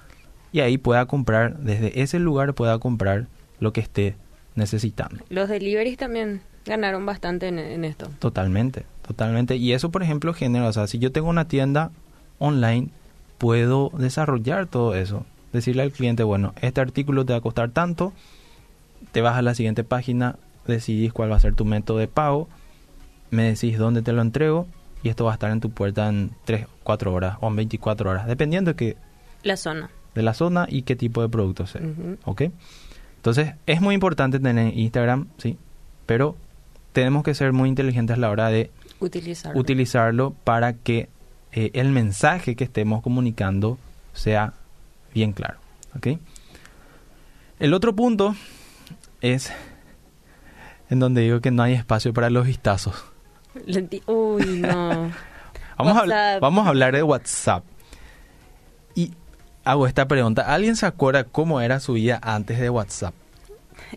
y 0.53 0.61
ahí 0.61 0.79
pueda 0.79 1.07
comprar, 1.07 1.59
desde 1.59 2.01
ese 2.03 2.19
lugar 2.19 2.55
pueda 2.55 2.79
comprar 2.79 3.27
lo 3.59 3.73
que 3.73 3.81
esté 3.81 4.17
necesitando. 4.55 5.25
Los 5.29 5.49
deliveries 5.49 5.97
también 5.97 6.43
ganaron 6.67 7.07
bastante 7.07 7.49
en, 7.49 7.59
en 7.59 7.85
esto. 7.85 8.09
Totalmente, 8.19 8.85
totalmente. 9.07 9.57
Y 9.57 9.73
eso, 9.73 9.91
por 9.91 10.03
ejemplo, 10.03 10.35
genera, 10.35 10.69
o 10.69 10.73
sea, 10.73 10.87
si 10.87 10.99
yo 10.99 11.13
tengo 11.13 11.29
una 11.29 11.47
tienda 11.47 11.91
online, 12.39 12.89
puedo 13.39 13.91
desarrollar 13.97 14.67
todo 14.67 14.95
eso. 14.95 15.25
Decirle 15.53 15.83
al 15.83 15.93
cliente, 15.93 16.23
bueno, 16.23 16.55
este 16.61 16.81
artículo 16.81 17.25
te 17.25 17.33
va 17.33 17.39
a 17.39 17.43
costar 17.43 17.71
tanto, 17.71 18.13
te 19.13 19.21
vas 19.21 19.37
a 19.37 19.43
la 19.43 19.55
siguiente 19.55 19.85
página, 19.85 20.37
decidís 20.67 21.13
cuál 21.13 21.33
va 21.33 21.37
a 21.37 21.41
ser 21.41 21.55
tu 21.55 21.65
método 21.65 21.99
de 21.99 22.09
pago, 22.09 22.49
me 23.31 23.45
decís 23.45 23.79
dónde 23.79 24.03
te 24.03 24.13
lo 24.13 24.23
entrego 24.23 24.67
y 25.03 25.09
esto 25.09 25.25
va 25.25 25.33
a 25.33 25.35
estar 25.35 25.51
en 25.51 25.61
tu 25.61 25.71
puerta 25.71 26.09
en 26.09 26.33
3, 26.45 26.67
4 26.83 27.13
horas 27.13 27.39
o 27.41 27.49
en 27.49 27.57
24 27.57 28.11
horas, 28.11 28.27
dependiendo 28.27 28.73
de, 28.73 28.77
que, 28.77 28.97
La 29.43 29.57
zona. 29.57 29.91
De 30.15 30.23
la 30.23 30.35
zona 30.35 30.67
y 30.69 30.83
qué 30.83 30.97
tipo 30.97 31.23
de 31.23 31.29
producto 31.29 31.67
sea. 31.67 31.81
Ujú. 31.83 32.19
¿Ok? 32.25 32.43
Entonces, 33.17 33.55
es 33.67 33.81
muy 33.81 33.95
importante 33.95 34.39
tener 34.41 34.77
Instagram, 34.77 35.29
sí, 35.39 35.59
pero 36.07 36.37
tenemos 36.93 37.23
que 37.23 37.35
ser 37.35 37.53
muy 37.53 37.69
inteligentes 37.69 38.17
a 38.17 38.21
la 38.21 38.31
hora 38.31 38.49
de 38.49 38.71
Utilizar. 39.01 39.57
utilizarlo 39.57 40.35
para 40.45 40.73
que 40.73 41.09
eh, 41.53 41.71
el 41.75 41.91
mensaje 41.91 42.57
que 42.57 42.65
estemos 42.65 43.03
comunicando 43.03 43.79
sea 44.13 44.55
bien 45.15 45.33
claro. 45.33 45.59
¿ok? 45.97 46.19
El 47.59 47.75
otro 47.75 47.95
punto 47.95 48.35
es 49.21 49.53
en 50.89 50.99
donde 50.99 51.21
digo 51.23 51.41
que 51.41 51.51
no 51.51 51.63
hay 51.63 51.75
espacio 51.75 52.13
para 52.13 52.31
los 52.31 52.47
vistazos. 52.47 53.05
Uy, 54.07 54.61
no. 54.61 55.11
Vamos 55.79 55.97
a, 56.13 56.39
vamos 56.41 56.67
a 56.67 56.69
hablar 56.69 56.95
de 56.95 57.03
WhatsApp. 57.03 57.65
Y 58.95 59.13
hago 59.65 59.87
esta 59.87 60.07
pregunta. 60.09 60.43
¿Alguien 60.53 60.77
se 60.77 60.87
acuerda 60.87 61.25
cómo 61.25 61.61
era 61.61 61.81
su 61.81 61.95
vida 61.95 62.19
antes 62.23 62.59
de 62.59 62.71
WhatsApp? 62.71 63.15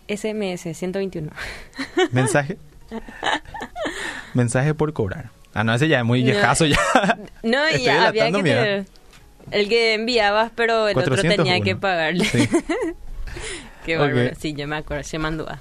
SMS 0.08 0.76
121. 0.76 1.30
Mensaje. 2.12 2.58
Mensaje 4.34 4.74
por 4.74 4.92
cobrar. 4.92 5.30
Ah, 5.52 5.62
no, 5.64 5.74
ese 5.74 5.86
ya 5.88 5.98
es 6.00 6.04
muy 6.04 6.22
No. 6.22 6.30
viejazo 6.32 6.66
ya. 6.66 6.78
No, 7.42 7.58
y 7.70 7.74
Estoy 7.74 7.88
había 7.88 8.26
que 8.26 8.32
tener 8.42 8.86
el 9.50 9.68
que 9.68 9.94
enviabas, 9.94 10.50
pero 10.54 10.88
el 10.88 10.96
otro 10.96 11.14
401. 11.14 11.36
tenía 11.44 11.60
que 11.64 11.76
pagarle. 11.76 12.24
Sí. 12.24 12.48
Qué 13.84 13.98
bárbaro. 13.98 14.30
Sí, 14.38 14.54
yo 14.54 14.66
me 14.66 14.76
acuerdo. 14.76 15.04
Se 15.04 15.18
mandó 15.18 15.48
a. 15.48 15.60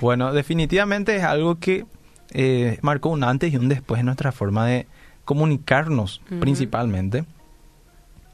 Bueno, 0.00 0.32
definitivamente 0.32 1.14
es 1.16 1.22
algo 1.22 1.58
que 1.60 1.86
eh, 2.32 2.78
marcó 2.82 3.10
un 3.10 3.22
antes 3.22 3.52
y 3.52 3.56
un 3.56 3.68
después 3.68 4.00
en 4.00 4.06
nuestra 4.06 4.32
forma 4.32 4.66
de 4.66 4.86
comunicarnos 5.24 6.20
principalmente 6.40 7.24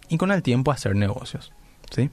y 0.08 0.16
con 0.18 0.30
el 0.30 0.42
tiempo 0.42 0.70
hacer 0.70 0.96
negocios. 0.96 1.52
¿sí? 1.90 2.10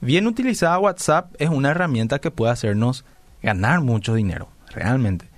Bien 0.00 0.26
utilizada 0.26 0.78
WhatsApp 0.78 1.34
es 1.38 1.48
una 1.48 1.70
herramienta 1.70 2.20
que 2.20 2.30
puede 2.30 2.52
hacernos 2.52 3.04
ganar 3.42 3.80
mucho 3.80 4.14
dinero, 4.14 4.48
realmente. 4.70 5.28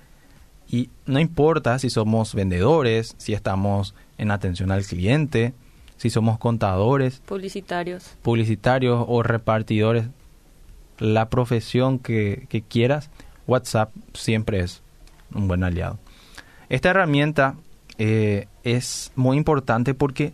Y 0.67 0.89
no 1.05 1.19
importa 1.19 1.77
si 1.79 1.89
somos 1.89 2.33
vendedores, 2.33 3.15
si 3.17 3.33
estamos 3.33 3.93
en 4.17 4.31
atención 4.31 4.71
al 4.71 4.85
cliente, 4.85 5.53
si 5.97 6.09
somos 6.09 6.39
contadores, 6.39 7.21
Publicitarios. 7.25 8.15
publicitarios 8.21 9.05
o 9.07 9.21
repartidores, 9.21 10.05
la 10.97 11.29
profesión 11.29 11.99
que, 11.99 12.45
que 12.49 12.61
quieras, 12.61 13.09
WhatsApp 13.47 13.91
siempre 14.13 14.61
es 14.61 14.81
un 15.33 15.47
buen 15.47 15.63
aliado. 15.63 15.99
Esta 16.69 16.91
herramienta 16.91 17.55
eh, 17.97 18.47
es 18.63 19.11
muy 19.15 19.37
importante 19.37 19.93
porque 19.93 20.33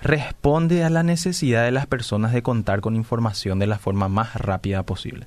responde 0.00 0.84
a 0.84 0.90
la 0.90 1.02
necesidad 1.02 1.64
de 1.64 1.72
las 1.72 1.86
personas 1.86 2.32
de 2.32 2.42
contar 2.42 2.80
con 2.80 2.96
información 2.96 3.58
de 3.58 3.66
la 3.66 3.78
forma 3.78 4.08
más 4.08 4.34
rápida 4.34 4.82
posible. 4.84 5.26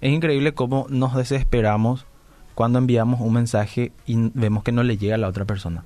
Es 0.00 0.12
increíble 0.12 0.52
cómo 0.52 0.86
nos 0.88 1.14
desesperamos 1.14 2.06
cuando 2.54 2.78
enviamos 2.78 3.20
un 3.20 3.32
mensaje 3.32 3.92
y 4.06 4.30
vemos 4.34 4.62
que 4.62 4.72
no 4.72 4.82
le 4.82 4.96
llega 4.96 5.14
a 5.14 5.18
la 5.18 5.28
otra 5.28 5.44
persona. 5.44 5.84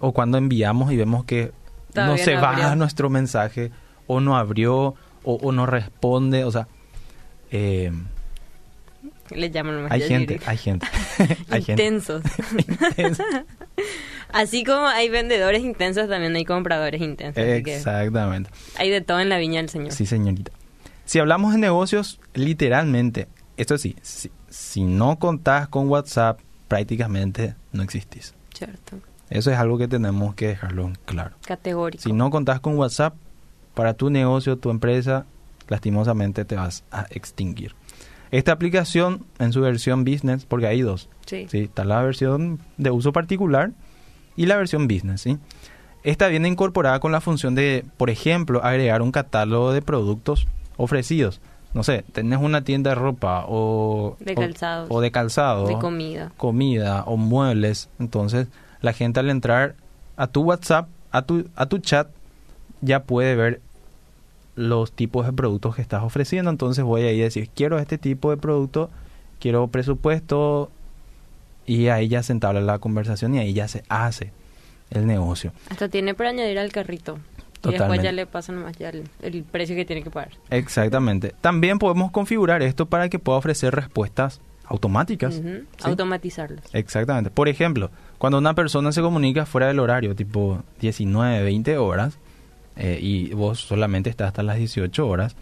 O 0.00 0.12
cuando 0.12 0.38
enviamos 0.38 0.92
y 0.92 0.96
vemos 0.96 1.24
que 1.24 1.52
no 1.94 2.16
se 2.18 2.34
no 2.34 2.42
va 2.42 2.76
nuestro 2.76 3.08
mensaje 3.08 3.70
o 4.06 4.20
no 4.20 4.36
abrió 4.36 4.94
o, 5.22 5.34
o 5.34 5.52
no 5.52 5.66
responde. 5.66 6.44
O 6.44 6.50
sea, 6.50 6.68
eh, 7.50 7.90
Le 9.30 9.50
llaman 9.50 9.76
nomás 9.76 9.92
hay 9.92 10.02
gente, 10.02 10.40
hay 10.44 10.56
gente. 10.58 10.86
hay 11.48 11.62
gente. 11.62 11.84
Intensos. 11.84 12.22
Así 14.32 14.64
como 14.64 14.86
hay 14.86 15.08
vendedores 15.08 15.62
intensos, 15.62 16.08
también 16.08 16.34
hay 16.34 16.44
compradores 16.44 17.00
intensos. 17.00 17.42
Exactamente. 17.42 18.50
hay 18.76 18.90
de 18.90 19.00
todo 19.00 19.20
en 19.20 19.28
la 19.28 19.38
viña 19.38 19.60
del 19.60 19.68
Señor. 19.68 19.92
Sí, 19.92 20.06
señorita. 20.06 20.52
Si 21.04 21.18
hablamos 21.18 21.52
de 21.52 21.58
negocios, 21.58 22.20
literalmente, 22.34 23.28
esto 23.56 23.76
sí, 23.76 23.96
si, 24.02 24.30
si 24.48 24.84
no 24.84 25.18
contás 25.18 25.68
con 25.68 25.88
WhatsApp, 25.88 26.40
prácticamente 26.68 27.54
no 27.72 27.82
existís. 27.82 28.34
Cierto. 28.54 28.98
Eso 29.28 29.50
es 29.50 29.58
algo 29.58 29.78
que 29.78 29.88
tenemos 29.88 30.34
que 30.34 30.48
dejarlo 30.48 30.86
en 30.86 30.94
claro. 31.06 31.36
Categórico. 31.46 32.02
Si 32.02 32.12
no 32.12 32.30
contás 32.30 32.60
con 32.60 32.76
WhatsApp, 32.76 33.14
para 33.74 33.94
tu 33.94 34.10
negocio, 34.10 34.58
tu 34.58 34.70
empresa, 34.70 35.26
lastimosamente 35.68 36.44
te 36.44 36.56
vas 36.56 36.84
a 36.90 37.06
extinguir. 37.10 37.74
Esta 38.30 38.52
aplicación 38.52 39.24
en 39.38 39.52
su 39.52 39.60
versión 39.60 40.04
business, 40.04 40.46
porque 40.46 40.66
hay 40.66 40.82
dos. 40.82 41.08
Sí. 41.26 41.46
¿sí? 41.50 41.58
Está 41.60 41.84
la 41.84 42.02
versión 42.02 42.60
de 42.76 42.90
uso 42.90 43.12
particular 43.12 43.72
y 44.36 44.46
la 44.46 44.56
versión 44.56 44.88
business. 44.88 45.20
¿sí? 45.22 45.38
Esta 46.02 46.28
viene 46.28 46.48
incorporada 46.48 46.98
con 47.00 47.12
la 47.12 47.20
función 47.20 47.54
de, 47.54 47.84
por 47.96 48.10
ejemplo, 48.10 48.62
agregar 48.64 49.02
un 49.02 49.12
catálogo 49.12 49.72
de 49.72 49.82
productos 49.82 50.46
ofrecidos. 50.76 51.40
No 51.74 51.82
sé, 51.84 52.04
tenés 52.12 52.38
una 52.40 52.64
tienda 52.64 52.90
de 52.90 52.96
ropa 52.96 53.44
o 53.48 54.16
De 54.20 54.32
o- 54.32 54.34
calzados. 54.34 54.88
o, 54.90 55.00
de 55.00 55.10
calzado, 55.10 55.66
De 55.66 55.78
comida. 55.78 56.32
comida 56.36 57.02
o 57.06 57.16
muebles. 57.16 57.88
Entonces, 57.98 58.48
la 58.82 58.92
gente 58.92 59.20
al 59.20 59.30
entrar 59.30 59.74
a 60.16 60.26
tu 60.26 60.42
WhatsApp, 60.42 60.88
a 61.12 61.22
tu, 61.22 61.46
a 61.56 61.66
tu 61.66 61.78
chat, 61.78 62.08
ya 62.82 63.04
puede 63.04 63.36
ver 63.36 63.60
los 64.54 64.92
tipos 64.92 65.24
de 65.24 65.32
productos 65.32 65.74
que 65.76 65.82
estás 65.82 66.02
ofreciendo. 66.02 66.50
Entonces 66.50 66.84
voy 66.84 67.02
a 67.02 67.12
ir 67.12 67.22
a 67.22 67.24
decir, 67.24 67.48
quiero 67.54 67.78
este 67.78 67.96
tipo 67.96 68.30
de 68.30 68.36
producto, 68.36 68.90
quiero 69.40 69.66
presupuesto, 69.68 70.70
y 71.76 71.88
ahí 71.88 72.08
ya 72.08 72.22
se 72.22 72.32
entabla 72.32 72.60
la 72.60 72.78
conversación 72.78 73.34
y 73.34 73.38
ahí 73.38 73.52
ya 73.52 73.68
se 73.68 73.84
hace 73.88 74.32
el 74.90 75.06
negocio. 75.06 75.52
Hasta 75.70 75.88
tiene 75.88 76.14
para 76.14 76.30
añadir 76.30 76.58
al 76.58 76.72
carrito. 76.72 77.18
Y 77.64 77.70
después 77.70 78.02
ya 78.02 78.10
le 78.10 78.26
pasan 78.26 78.56
más 78.56 78.76
ya 78.76 78.88
el, 78.88 79.04
el 79.22 79.44
precio 79.44 79.76
que 79.76 79.84
tiene 79.84 80.02
que 80.02 80.10
pagar. 80.10 80.32
Exactamente. 80.50 81.32
También 81.40 81.78
podemos 81.78 82.10
configurar 82.10 82.60
esto 82.60 82.86
para 82.86 83.08
que 83.08 83.20
pueda 83.20 83.38
ofrecer 83.38 83.72
respuestas 83.72 84.40
automáticas. 84.64 85.36
Ujú. 85.36 85.48
¿sí? 85.48 85.84
Automatizarlos. 85.84 86.64
Exactamente. 86.72 87.30
Por 87.30 87.48
ejemplo, 87.48 87.90
cuando 88.18 88.38
una 88.38 88.54
persona 88.54 88.90
se 88.90 89.00
comunica 89.00 89.46
fuera 89.46 89.68
del 89.68 89.78
horario, 89.78 90.16
tipo 90.16 90.62
19, 90.80 91.44
20 91.44 91.78
horas, 91.78 92.18
eh, 92.76 92.98
y 93.00 93.32
vos 93.32 93.60
solamente 93.60 94.10
estás 94.10 94.28
hasta 94.28 94.42
las 94.42 94.56
18 94.56 95.06
horas, 95.06 95.36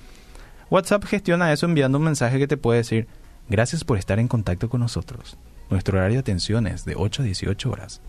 WhatsApp 0.68 1.04
gestiona 1.04 1.52
eso 1.52 1.66
enviando 1.66 1.98
un 1.98 2.04
mensaje 2.04 2.38
que 2.38 2.46
te 2.46 2.56
puede 2.56 2.78
decir, 2.78 3.08
gracias 3.48 3.82
por 3.82 3.98
estar 3.98 4.18
en 4.18 4.28
contacto 4.28 4.68
con 4.68 4.80
nosotros. 4.80 5.38
Nuestro 5.70 5.98
horario 5.98 6.16
de 6.16 6.20
atención 6.20 6.66
es 6.66 6.84
de 6.84 6.94
8 6.96 7.22
a 7.22 7.24
18 7.24 7.70
horas. 7.70 8.00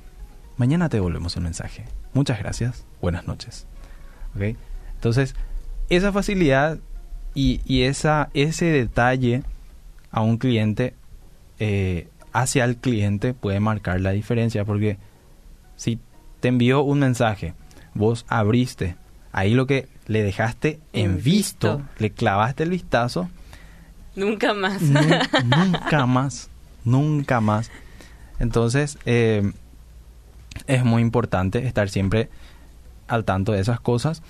Mañana 0.57 0.89
te 0.89 0.97
devolvemos 0.97 1.35
el 1.37 1.43
mensaje. 1.43 1.85
Muchas 2.13 2.39
gracias. 2.39 2.85
Buenas 3.01 3.27
noches. 3.27 3.67
¿Ok? 4.35 4.57
Entonces, 4.95 5.35
esa 5.89 6.11
facilidad 6.11 6.79
y, 7.33 7.61
y 7.65 7.83
esa, 7.83 8.29
ese 8.33 8.65
detalle 8.65 9.43
a 10.11 10.21
un 10.21 10.37
cliente 10.37 10.93
eh, 11.59 12.07
hacia 12.33 12.65
el 12.65 12.77
cliente 12.77 13.33
puede 13.33 13.59
marcar 13.59 14.01
la 14.01 14.11
diferencia 14.11 14.65
porque 14.65 14.97
si 15.75 15.99
te 16.39 16.47
envió 16.49 16.81
un 16.81 16.99
mensaje, 16.99 17.53
vos 17.93 18.25
abriste, 18.27 18.95
ahí 19.31 19.53
lo 19.53 19.67
que 19.67 19.87
le 20.07 20.23
dejaste 20.23 20.79
en, 20.93 21.21
visto, 21.21 21.77
visto. 21.77 21.93
le 21.99 22.11
clavaste 22.11 22.63
el 22.63 22.69
vistazo, 22.71 23.29
Nunca 24.15 24.53
más. 24.53 24.81
nu- 24.81 24.99
nunca 25.45 26.05
más, 26.05 26.49
nunca 26.83 27.41
más. 27.41 27.71
Entonces, 28.39 28.97
eh, 29.05 29.51
es 30.67 30.83
muy 30.83 31.01
importante 31.01 31.65
estar 31.65 31.89
siempre 31.89 32.29
al 33.07 33.25
tanto 33.25 33.51
de 33.51 33.59
esas 33.59 33.79
cosas. 33.79 34.21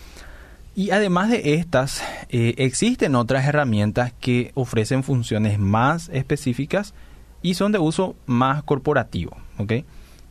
Y 0.75 0.91
además 0.91 1.29
de 1.29 1.55
estas, 1.55 2.03
eh, 2.29 2.55
existen 2.57 3.15
otras 3.15 3.45
herramientas 3.45 4.13
que 4.19 4.51
ofrecen 4.53 5.03
funciones 5.03 5.59
más 5.59 6.09
específicas 6.09 6.93
y 7.41 7.55
son 7.55 7.71
de 7.71 7.79
uso 7.79 8.15
más 8.25 8.63
corporativo. 8.63 9.35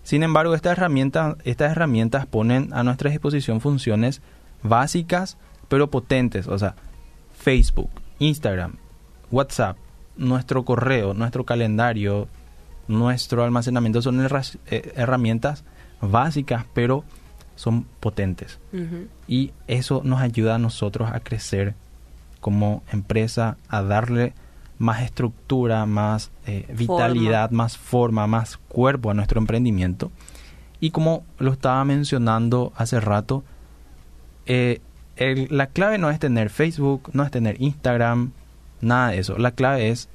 Sin 0.02 0.22
embargo, 0.22 0.54
estas 0.54 0.72
herramientas, 0.72 1.37
estas 1.44 1.72
herramientas 1.72 2.26
ponen 2.26 2.70
a 2.72 2.83
nuestra 2.83 3.11
disposición 3.11 3.61
funciones 3.61 4.22
básicas 4.62 5.37
pero 5.70 5.88
potentes. 5.88 6.48
O 6.48 6.59
sea, 6.59 6.74
Facebook, 7.38 7.90
Instagram, 8.18 8.74
WhatsApp, 9.30 9.78
nuestro 10.16 10.64
correo, 10.64 11.14
nuestro 11.14 11.44
calendario, 11.44 12.29
nuestro 12.88 13.44
almacenamiento 13.44 14.03
son 14.03 14.20
eh, 14.20 14.92
herramientas 14.96 15.64
básicas 16.01 16.64
pero 16.75 17.05
son 17.57 17.85
potentes. 18.01 18.59
Y 19.29 19.53
eso 19.66 20.01
nos 20.05 20.20
ayuda 20.20 20.55
a 20.55 20.59
nosotros 20.59 21.11
a 21.12 21.20
crecer 21.20 21.75
como 22.40 22.83
empresa, 22.90 23.59
a 23.68 23.83
darle 23.83 24.33
más 24.79 25.03
estructura, 25.03 25.85
más 25.85 26.31
eh, 26.46 26.66
vitalidad, 26.75 27.51
más 27.51 27.77
forma, 27.77 28.27
más 28.27 28.57
cuerpo 28.57 29.11
a 29.11 29.14
nuestro 29.14 29.38
emprendimiento. 29.38 30.11
Y 30.81 30.90
como 30.90 31.23
lo 31.38 31.53
estaba 31.53 31.85
mencionando 31.85 32.73
hace 32.77 32.99
rato, 32.99 33.44
eh, 34.46 34.81
el- 35.16 35.49
la 35.51 35.66
clave 35.66 35.99
no 35.99 36.09
es 36.11 36.18
tener 36.18 36.49
Facebook, 36.49 37.11
no 37.12 37.23
es 37.25 37.31
tener 37.31 37.61
Instagram, 37.61 38.33
nada 38.81 39.11
de 39.11 39.19
eso. 39.19 39.38
La 39.38 39.53
clave 39.53 39.88
es 39.88 40.09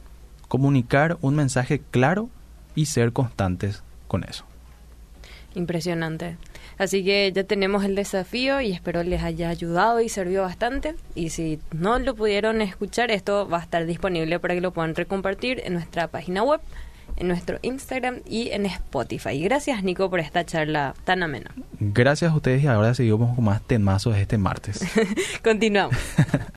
comunicar 0.48 1.18
un 1.22 1.36
mensaje 1.36 1.82
claro 1.92 2.30
y 2.76 2.86
ser 2.86 3.14
constantes 3.14 3.84
con 4.08 4.24
eso. 4.24 4.46
Impresionante. 5.56 6.38
Así 6.78 7.04
que 7.06 7.32
ya 7.34 7.46
tenemos 7.46 7.86
el 7.86 7.96
desafío 7.96 8.60
y 8.60 8.72
espero 8.72 9.04
les 9.04 9.24
haya 9.24 9.50
ayudado 9.50 10.02
y 10.02 10.10
servido 10.10 10.44
bastante. 10.44 10.96
Y 11.16 11.30
si 11.30 11.60
no 11.72 11.98
lo 12.00 12.16
pudieron 12.16 12.62
escuchar, 12.62 13.12
esto 13.12 13.48
va 13.48 13.60
a 13.60 13.62
estar 13.62 13.86
disponible 13.86 14.40
para 14.40 14.56
que 14.56 14.62
lo 14.62 14.72
puedan 14.72 14.94
recompartir 14.96 15.62
en 15.64 15.74
nuestra 15.74 16.10
página 16.10 16.44
web, 16.44 16.60
en 17.16 17.30
nuestro 17.30 17.60
Instagram 17.62 18.20
y 18.28 18.50
en 18.50 18.66
Spotify. 18.66 19.42
Gracias 19.42 19.84
Nico 19.84 20.10
por 20.10 20.20
esta 20.20 20.46
charla 20.46 20.94
tan 21.06 21.24
amena. 21.24 21.52
Gracias 21.80 22.34
a 22.34 22.36
ustedes 22.36 22.64
y 22.64 22.68
ahora 22.68 22.94
seguimos 22.94 23.36
con 23.36 23.46
más 23.46 23.62
temazos 23.62 24.18
este 24.18 24.38
martes. 24.38 24.84
Continuamos. 25.44 25.96